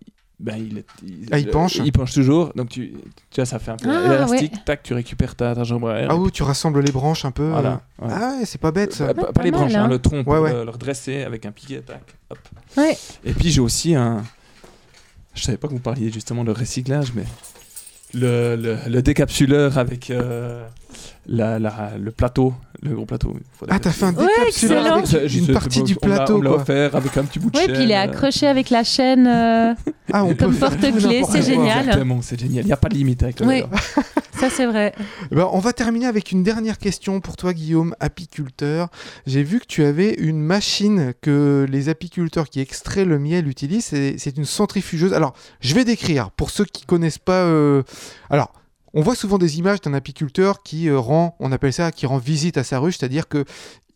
ben, 0.43 0.57
il, 0.57 0.83
il, 1.07 1.27
ah, 1.31 1.39
il, 1.39 1.49
penche. 1.49 1.77
Il 1.77 1.91
penche 1.93 2.13
toujours, 2.13 2.51
donc 2.53 2.67
tu, 2.67 2.91
tu 3.31 3.35
vois, 3.37 3.45
ça 3.45 3.59
fait 3.59 3.71
un 3.71 3.77
peu 3.77 3.89
ah, 3.89 4.13
élastique, 4.13 4.65
tac, 4.65 4.83
tu 4.83 4.93
récupères 4.93 5.35
ta, 5.35 5.55
ta, 5.55 5.61
à 5.61 5.65
air. 5.65 6.07
Ah 6.09 6.17
oui, 6.17 6.31
tu 6.31 6.43
rassembles 6.43 6.81
les 6.81 6.91
branches 6.91 7.23
un 7.23 7.31
peu. 7.31 7.47
Voilà. 7.47 7.81
Ah 8.01 8.35
c'est 8.43 8.59
pas 8.59 8.71
bête 8.71 8.91
ça. 8.91 9.13
Pas, 9.13 9.41
les 9.41 9.51
branches, 9.51 9.73
hein. 9.73 9.85
Hein, 9.85 9.87
le 9.87 9.99
tronc, 9.99 10.25
pour 10.25 10.33
le, 10.35 10.69
redresser 10.69 11.23
avec 11.23 11.45
un 11.45 11.53
piquet, 11.53 11.79
tac, 11.79 12.01
hop. 12.29 12.39
Et 13.23 13.31
puis 13.31 13.51
j'ai 13.51 13.61
aussi 13.61 13.95
un... 13.95 14.23
Je 15.33 15.43
savais 15.43 15.57
pas 15.57 15.69
que 15.69 15.73
vous 15.73 15.79
parliez 15.79 16.11
justement 16.11 16.43
de 16.43 16.51
recyclage, 16.51 17.13
mais 17.15 17.23
le, 18.13 18.57
le, 18.87 19.01
décapsuleur 19.01 19.77
avec 19.77 20.09
euh, 20.09 20.67
la, 21.25 21.57
le 21.97 22.11
plateau, 22.11 22.53
le 22.83 22.95
gros 22.95 23.05
plateau. 23.05 23.35
Ah, 23.69 23.79
t'as 23.79 23.91
fait 23.91 24.05
un 24.05 24.13
décapsuleur 24.13 24.97
avec 24.97 25.33
une 25.33 25.53
partie 25.53 25.83
du 25.83 25.95
plateau. 25.95 26.37
On 26.37 26.41
l'a 26.41 26.51
offert 26.51 26.95
avec 26.95 27.17
un 27.17 27.23
petit 27.23 27.39
bout 27.39 27.49
de 27.49 27.57
chaîne. 27.57 27.67
Oui, 27.69 27.73
puis 27.73 27.83
il 27.83 27.91
est 27.91 27.95
accroché 27.95 28.47
avec 28.47 28.69
la 28.69 28.83
chaîne 28.83 29.27
euh, 29.27 29.73
ah, 30.11 30.23
on 30.23 30.35
comme 30.35 30.55
porte-clés, 30.55 31.23
c'est 31.29 31.41
génial. 31.41 31.79
Exactement, 31.79 32.21
c'est 32.21 32.39
génial. 32.39 32.63
Il 32.63 32.67
n'y 32.67 32.73
a 32.73 32.77
pas 32.77 32.89
de 32.89 32.95
limite 32.95 33.23
avec 33.23 33.39
le 33.39 33.47
oui. 33.47 33.63
Ça, 34.39 34.49
c'est 34.49 34.65
vrai. 34.65 34.93
Eh 35.31 35.35
ben, 35.35 35.47
on 35.51 35.59
va 35.59 35.73
terminer 35.73 36.07
avec 36.07 36.31
une 36.31 36.43
dernière 36.43 36.77
question 36.77 37.21
pour 37.21 37.37
toi, 37.37 37.53
Guillaume, 37.53 37.95
apiculteur. 37.99 38.89
J'ai 39.25 39.43
vu 39.43 39.59
que 39.59 39.65
tu 39.65 39.83
avais 39.83 40.15
une 40.15 40.41
machine 40.41 41.13
que 41.21 41.65
les 41.69 41.87
apiculteurs 41.87 42.49
qui 42.49 42.59
extraient 42.59 43.05
le 43.05 43.19
miel 43.19 43.47
utilisent. 43.47 43.85
C'est 43.85 44.37
une 44.37 44.45
centrifugeuse. 44.45 45.13
Alors, 45.13 45.33
je 45.61 45.73
vais 45.75 45.85
décrire 45.85 46.31
pour 46.31 46.49
ceux 46.49 46.65
qui 46.65 46.85
connaissent 46.85 47.19
pas. 47.19 47.43
Euh, 47.43 47.83
alors. 48.29 48.51
On 48.95 49.01
voit 49.01 49.15
souvent 49.15 49.39
des 49.39 49.57
images 49.57 49.81
d'un 49.81 49.93
apiculteur 49.95 50.61
qui 50.61 50.87
euh, 50.87 50.99
rend, 50.99 51.35
on 51.39 51.51
appelle 51.51 51.73
ça, 51.73 51.91
qui 51.91 52.05
rend 52.05 52.19
visite 52.19 52.57
à 52.57 52.63
sa 52.63 52.77
ruche, 52.77 52.97
c'est-à-dire 52.99 53.27
que 53.27 53.43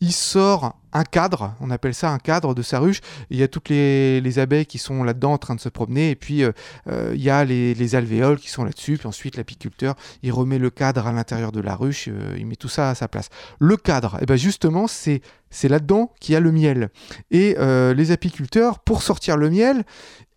il 0.00 0.12
sort 0.12 0.76
un 0.92 1.04
cadre, 1.04 1.54
on 1.60 1.70
appelle 1.70 1.94
ça 1.94 2.10
un 2.10 2.18
cadre 2.18 2.54
de 2.54 2.62
sa 2.62 2.78
ruche. 2.78 3.00
Il 3.30 3.38
y 3.38 3.42
a 3.42 3.48
toutes 3.48 3.68
les, 3.68 4.38
abeilles 4.38 4.66
qui 4.66 4.78
sont 4.78 5.02
là-dedans 5.02 5.32
en 5.32 5.38
train 5.38 5.54
de 5.54 5.60
se 5.60 5.68
promener, 5.68 6.10
et 6.10 6.16
puis 6.16 6.44
euh, 6.44 6.52
euh, 6.88 7.12
il 7.14 7.22
y 7.22 7.30
a 7.30 7.44
les, 7.44 7.94
alvéoles 7.94 8.38
qui 8.38 8.48
sont 8.48 8.64
là-dessus, 8.64 8.96
puis 8.96 9.08
ensuite 9.08 9.36
l'apiculteur, 9.36 9.96
il 10.22 10.32
remet 10.32 10.58
le 10.58 10.70
cadre 10.70 11.06
à 11.06 11.12
l'intérieur 11.12 11.52
de 11.52 11.60
la 11.60 11.74
ruche, 11.74 12.08
il 12.36 12.46
met 12.46 12.56
tout 12.56 12.68
ça 12.68 12.90
à 12.90 12.94
sa 12.94 13.08
place. 13.08 13.28
Le 13.58 13.76
cadre, 13.76 14.16
et 14.16 14.22
eh 14.22 14.26
ben 14.26 14.36
justement, 14.36 14.86
c'est 14.86 15.20
c'est 15.50 15.68
là-dedans 15.68 16.12
qu'il 16.20 16.34
y 16.34 16.36
a 16.36 16.40
le 16.40 16.52
miel. 16.52 16.90
Et 17.30 17.56
les 17.58 18.10
apiculteurs, 18.10 18.80
pour 18.80 19.02
sortir 19.02 19.38
le 19.38 19.48
miel, 19.48 19.84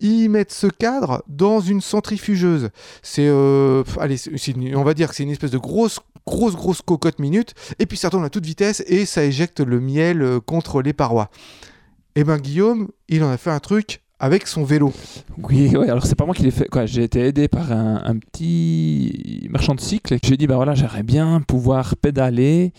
ils 0.01 0.29
mettent 0.29 0.51
ce 0.51 0.67
cadre 0.67 1.23
dans 1.27 1.61
une 1.61 1.79
centrifugeuse. 1.79 2.69
C'est, 3.03 3.27
euh, 3.27 3.83
allez, 3.99 4.17
on 4.75 4.83
va 4.83 4.93
dire 4.93 5.09
que 5.09 5.15
c'est 5.15 5.23
une 5.23 5.29
espèce 5.29 5.51
de 5.51 5.59
grosse, 5.59 5.99
grosse, 6.25 6.55
grosse 6.55 6.81
cocotte 6.81 7.19
minute, 7.19 7.53
et 7.79 7.85
puis 7.85 7.97
ça 7.97 8.09
tourne 8.09 8.25
à 8.25 8.29
toute 8.29 8.45
vitesse 8.45 8.83
et 8.87 9.05
ça 9.05 9.23
éjecte 9.23 9.50
le 9.59 9.79
miel 9.79 10.21
euh, 10.21 10.39
contre 10.39 10.81
les 10.81 10.93
parois. 10.93 11.29
Et 12.15 12.21
eh 12.21 12.23
ben 12.23 12.37
Guillaume, 12.37 12.89
il 13.07 13.23
en 13.23 13.29
a 13.29 13.37
fait 13.37 13.51
un 13.51 13.59
truc 13.59 14.01
avec 14.19 14.45
son 14.45 14.63
vélo. 14.63 14.93
Oui, 15.37 15.75
ouais, 15.75 15.89
alors 15.89 16.05
c'est 16.05 16.15
pas 16.15 16.25
moi 16.25 16.35
qui 16.35 16.43
l'ai 16.43 16.51
fait. 16.51 16.69
J'ai 16.85 17.03
été 17.03 17.21
aidé 17.21 17.47
par 17.47 17.71
un, 17.71 18.17
petit 18.17 19.47
marchand 19.49 19.73
de 19.73 19.81
cycle. 19.81 20.17
J'ai 20.23 20.37
dit, 20.37 20.45
bah 20.45 20.55
voilà, 20.55 20.75
j'aimerais 20.75 21.03
bien 21.03 21.41
pouvoir 21.41 21.95
pédaler 21.95 22.73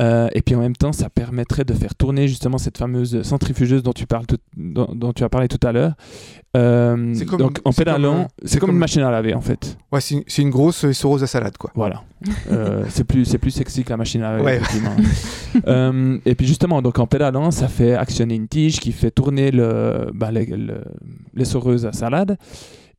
euh, 0.00 0.28
et 0.34 0.42
puis 0.42 0.54
en 0.54 0.60
même 0.60 0.74
temps, 0.74 0.92
ça 0.92 1.10
permettrait 1.10 1.64
de 1.64 1.74
faire 1.74 1.94
tourner 1.94 2.26
justement 2.26 2.58
cette 2.58 2.78
fameuse 2.78 3.22
centrifugeuse 3.22 3.82
dont 3.82 3.92
tu, 3.92 4.06
parles 4.06 4.24
dont, 4.56 5.12
tu 5.12 5.22
as 5.22 5.28
parlé 5.28 5.48
tout 5.48 5.64
à 5.66 5.72
l'heure. 5.72 5.94
Euh, 6.56 7.14
donc 7.38 7.60
en 7.64 7.72
pédalant, 7.72 8.28
c'est 8.44 8.58
comme, 8.58 8.70
une 8.70 8.78
machine 8.78 9.02
à 9.02 9.10
laver 9.10 9.34
en 9.34 9.40
fait. 9.40 9.78
Ouais, 9.92 10.00
c'est 10.00 10.42
une 10.42 10.50
grosse 10.50 10.84
essoreuse 10.84 11.22
à 11.22 11.26
salade 11.26 11.56
quoi. 11.56 11.70
Voilà. 11.74 12.02
euh, 12.50 12.84
c'est 12.88 13.04
plus, 13.04 13.36
plus 13.36 13.50
sexy 13.50 13.84
que 13.84 13.90
la 13.90 13.96
machine 13.96 14.22
à 14.22 14.36
laver. 14.36 14.60
Ouais. 15.64 16.20
et 16.24 16.34
puis 16.34 16.46
justement, 16.46 16.82
donc 16.82 16.98
en 16.98 17.06
pédalant, 17.06 17.50
ça 17.50 17.68
fait 17.68 17.94
actionner 17.94 18.34
une 18.34 18.48
tige 18.48 18.80
qui 18.80 18.92
fait 18.92 19.10
tourner 19.10 19.50
le, 19.50 20.10
bah, 20.14 20.30
l'essoreuse 21.34 21.86
à 21.86 21.92
salade. 21.92 22.38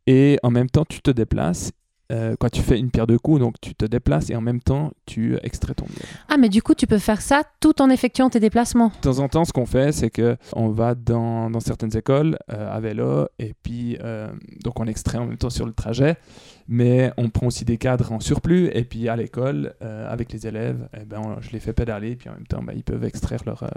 Et 0.05 0.37
en 0.43 0.51
même 0.51 0.69
temps, 0.69 0.85
tu 0.87 1.01
te 1.01 1.11
déplaces 1.11 1.71
euh, 2.11 2.35
quand 2.39 2.49
tu 2.49 2.61
fais 2.61 2.77
une 2.77 2.91
pierre 2.91 3.07
de 3.07 3.17
coups, 3.17 3.39
donc 3.39 3.55
tu 3.61 3.73
te 3.75 3.85
déplaces 3.85 4.29
et 4.29 4.35
en 4.35 4.41
même 4.41 4.59
temps 4.59 4.91
tu 5.05 5.37
extrais 5.41 5.73
ton 5.73 5.85
miel. 5.85 6.05
Ah, 6.29 6.37
mais 6.37 6.49
du 6.49 6.61
coup, 6.61 6.75
tu 6.75 6.85
peux 6.85 6.97
faire 6.97 7.21
ça 7.21 7.43
tout 7.59 7.81
en 7.81 7.89
effectuant 7.89 8.29
tes 8.29 8.39
déplacements. 8.39 8.89
De 8.89 9.09
temps 9.09 9.19
en 9.19 9.29
temps, 9.29 9.45
ce 9.45 9.53
qu'on 9.53 9.65
fait, 9.65 9.91
c'est 9.91 10.09
que 10.09 10.37
on 10.53 10.69
va 10.69 10.95
dans, 10.95 11.49
dans 11.49 11.59
certaines 11.59 11.95
écoles 11.95 12.37
euh, 12.51 12.75
à 12.75 12.79
vélo 12.79 13.27
et 13.39 13.53
puis 13.63 13.97
euh, 14.03 14.27
donc 14.63 14.79
on 14.79 14.85
extrait 14.85 15.17
en 15.17 15.25
même 15.25 15.37
temps 15.37 15.49
sur 15.49 15.65
le 15.65 15.73
trajet 15.73 16.17
mais 16.67 17.11
on 17.17 17.29
prend 17.29 17.47
aussi 17.47 17.65
des 17.65 17.77
cadres 17.77 18.11
en 18.11 18.19
surplus 18.19 18.69
et 18.73 18.83
puis 18.83 19.09
à 19.09 19.15
l'école 19.15 19.73
euh, 19.81 20.11
avec 20.11 20.31
les 20.31 20.47
élèves 20.47 20.87
eh 20.99 21.05
ben, 21.05 21.37
je 21.41 21.49
les 21.51 21.59
fais 21.59 21.73
pédaler 21.73 22.15
puis 22.15 22.29
en 22.29 22.33
même 22.33 22.47
temps 22.47 22.61
bah, 22.63 22.73
ils 22.75 22.83
peuvent 22.83 23.03
extraire 23.03 23.41
leur, 23.45 23.63
euh, 23.63 23.67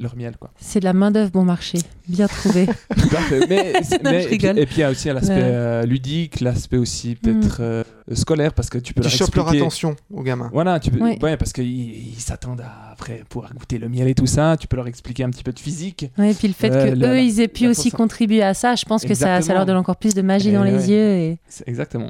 leur 0.00 0.16
miel 0.16 0.36
quoi. 0.38 0.50
c'est 0.58 0.80
de 0.80 0.84
la 0.84 0.92
main 0.92 1.10
d'œuvre 1.10 1.30
bon 1.30 1.44
marché 1.44 1.78
bien 2.08 2.26
trouvé 2.26 2.66
mais, 3.48 3.72
et, 3.82 4.66
puis, 4.66 4.76
il 4.76 4.80
y 4.80 4.82
a 4.82 4.90
aussi 4.90 5.08
l'aspect 5.08 5.34
euh, 5.36 5.84
ludique 5.84 6.40
l'aspect 6.40 6.76
aussi 6.76 7.14
peut-être 7.14 7.84
mm. 8.10 8.14
scolaire 8.14 8.52
parce 8.52 8.70
que 8.70 8.78
tu 8.78 8.94
peux 8.94 9.02
tu 9.02 9.08
leur 9.08 9.14
expliquer 9.14 9.36
leur 9.36 9.48
attention 9.48 9.96
aux 10.12 10.22
gamins. 10.22 10.50
Voilà 10.52 10.80
tu 10.80 10.90
peux 10.90 11.00
ouais. 11.00 11.36
parce 11.36 11.52
qu'ils 11.52 12.14
s'attendent 12.18 12.60
à 12.60 12.88
après 12.92 13.22
pouvoir 13.28 13.54
goûter 13.54 13.78
le 13.78 13.88
miel 13.88 14.08
et 14.08 14.14
tout 14.14 14.26
ça. 14.26 14.56
Tu 14.58 14.66
peux 14.66 14.76
leur 14.76 14.88
expliquer 14.88 15.22
un 15.22 15.30
petit 15.30 15.44
peu 15.44 15.52
de 15.52 15.58
physique. 15.58 16.10
Et 16.18 16.34
puis 16.34 16.48
le 16.48 16.54
fait 16.54 16.70
que 16.70 17.06
eux 17.06 17.20
ils 17.20 17.40
aient 17.40 17.48
pu 17.48 17.68
aussi 17.68 17.90
contribuer 17.90 18.42
à 18.42 18.54
ça 18.54 18.74
je 18.74 18.84
pense 18.84 19.04
que 19.04 19.14
ça, 19.14 19.40
ça, 19.40 19.54
leur 19.54 19.66
donne 19.66 19.76
encore 19.76 19.96
plus 19.96 20.14
de 20.14 20.22
magie 20.22 20.52
dans 20.52 20.64
les 20.64 20.90
yeux 20.90 21.08
et... 21.08 21.38
exactement 21.66 22.07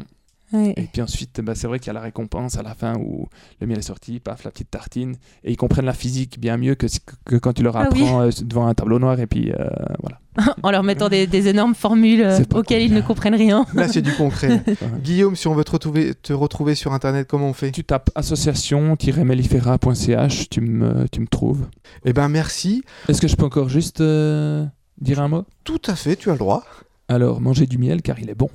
et 0.54 0.88
puis 0.92 1.02
ensuite, 1.02 1.40
bah, 1.42 1.54
c'est 1.54 1.66
vrai 1.66 1.78
qu'il 1.78 1.88
y 1.88 1.90
a 1.90 1.94
la 1.94 2.00
récompense 2.00 2.56
à 2.56 2.62
la 2.62 2.74
fin 2.74 2.94
où 2.96 3.28
le 3.60 3.66
miel 3.66 3.78
est 3.78 3.82
sorti, 3.82 4.18
paf, 4.18 4.44
la 4.44 4.50
petite 4.50 4.70
tartine. 4.70 5.16
Et 5.44 5.52
ils 5.52 5.56
comprennent 5.56 5.84
la 5.84 5.92
physique 5.92 6.40
bien 6.40 6.56
mieux 6.56 6.74
que, 6.74 6.86
que 7.26 7.36
quand 7.36 7.52
tu 7.52 7.62
leur 7.62 7.76
ah 7.76 7.82
apprends 7.82 8.22
euh, 8.22 8.30
devant 8.42 8.66
un 8.66 8.72
tableau 8.74 8.98
noir 8.98 9.20
et 9.20 9.26
puis 9.26 9.52
euh, 9.52 9.68
voilà. 10.00 10.20
en 10.62 10.70
leur 10.70 10.84
mettant 10.84 11.10
des, 11.10 11.48
énormes 11.48 11.74
formules 11.74 12.22
euh, 12.22 12.38
auxquelles 12.54 12.80
ils 12.82 12.94
ne 12.94 13.02
comprennent 13.02 13.34
rien. 13.34 13.66
Là, 13.74 13.88
c'est 13.88 14.02
du 14.02 14.12
concret. 14.12 14.62
Guillaume, 15.02 15.34
si 15.36 15.48
on 15.48 15.54
veut 15.54 15.64
te 15.64 15.72
retrouver, 15.72 16.14
te 16.14 16.32
retrouver 16.32 16.74
sur 16.74 16.94
Internet, 16.94 17.28
comment 17.28 17.48
on 17.48 17.52
fait? 17.52 17.70
Tu 17.70 17.84
tapes 17.84 18.08
association-mellifera.ch, 18.14 20.48
tu 20.48 20.62
me, 20.62 21.06
tu 21.08 21.20
me 21.20 21.26
trouves. 21.26 21.66
Eh 22.04 22.14
ben 22.14 22.28
merci. 22.28 22.82
Est-ce 23.08 23.20
que 23.20 23.28
je 23.28 23.36
peux 23.36 23.44
encore 23.44 23.68
juste 23.68 24.00
dire 24.00 25.20
un 25.20 25.28
mot? 25.28 25.44
Tout 25.64 25.82
à 25.86 25.94
fait, 25.94 26.16
tu 26.16 26.30
as 26.30 26.32
le 26.32 26.38
droit. 26.38 26.64
Alors, 27.08 27.40
manger 27.40 27.66
du 27.66 27.78
miel 27.78 28.02
car 28.02 28.20
il 28.20 28.28
est 28.30 28.34
bon. 28.34 28.50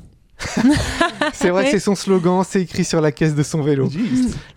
C'est 1.34 1.50
vrai 1.50 1.66
que 1.66 1.72
c'est 1.72 1.80
son 1.80 1.96
slogan, 1.96 2.44
c'est 2.48 2.62
écrit 2.62 2.84
sur 2.84 3.02
la 3.02 3.12
caisse 3.12 3.36
de 3.36 3.44
son 3.44 3.62
vélo. 3.62 3.90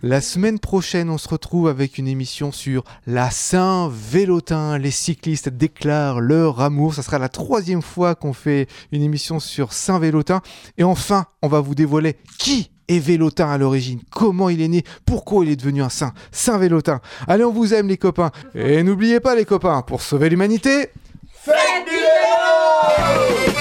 La 0.03 0.21
semaine 0.21 0.59
prochaine, 0.59 1.09
on 1.09 1.17
se 1.17 1.27
retrouve 1.27 1.67
avec 1.67 1.97
une 1.97 2.07
émission 2.07 2.51
sur 2.51 2.83
la 3.05 3.29
Saint-Vélotin. 3.29 4.77
Les 4.77 4.91
cyclistes 4.91 5.49
déclarent 5.49 6.19
leur 6.19 6.61
amour. 6.61 6.93
Ça 6.93 7.03
sera 7.03 7.19
la 7.19 7.29
troisième 7.29 7.81
fois 7.81 8.15
qu'on 8.15 8.33
fait 8.33 8.67
une 8.91 9.01
émission 9.01 9.39
sur 9.39 9.73
Saint-Vélotin. 9.73 10.41
Et 10.77 10.83
enfin, 10.83 11.25
on 11.41 11.47
va 11.47 11.61
vous 11.61 11.75
dévoiler 11.75 12.17
qui 12.37 12.71
est 12.87 12.99
Vélotin 12.99 13.49
à 13.49 13.57
l'origine 13.57 13.99
Comment 14.11 14.49
il 14.49 14.61
est 14.61 14.67
né 14.67 14.83
Pourquoi 15.05 15.45
il 15.45 15.51
est 15.51 15.55
devenu 15.55 15.81
un 15.81 15.89
saint 15.89 16.13
Saint-Vélotin. 16.31 17.01
Allez, 17.27 17.43
on 17.43 17.51
vous 17.51 17.73
aime 17.73 17.87
les 17.87 17.97
copains. 17.97 18.31
Et 18.55 18.83
n'oubliez 18.83 19.19
pas 19.19 19.35
les 19.35 19.45
copains, 19.45 19.81
pour 19.81 20.01
sauver 20.01 20.29
l'humanité, 20.29 20.89
faites 21.33 21.85
du 21.85 21.91
vélo 21.91 23.56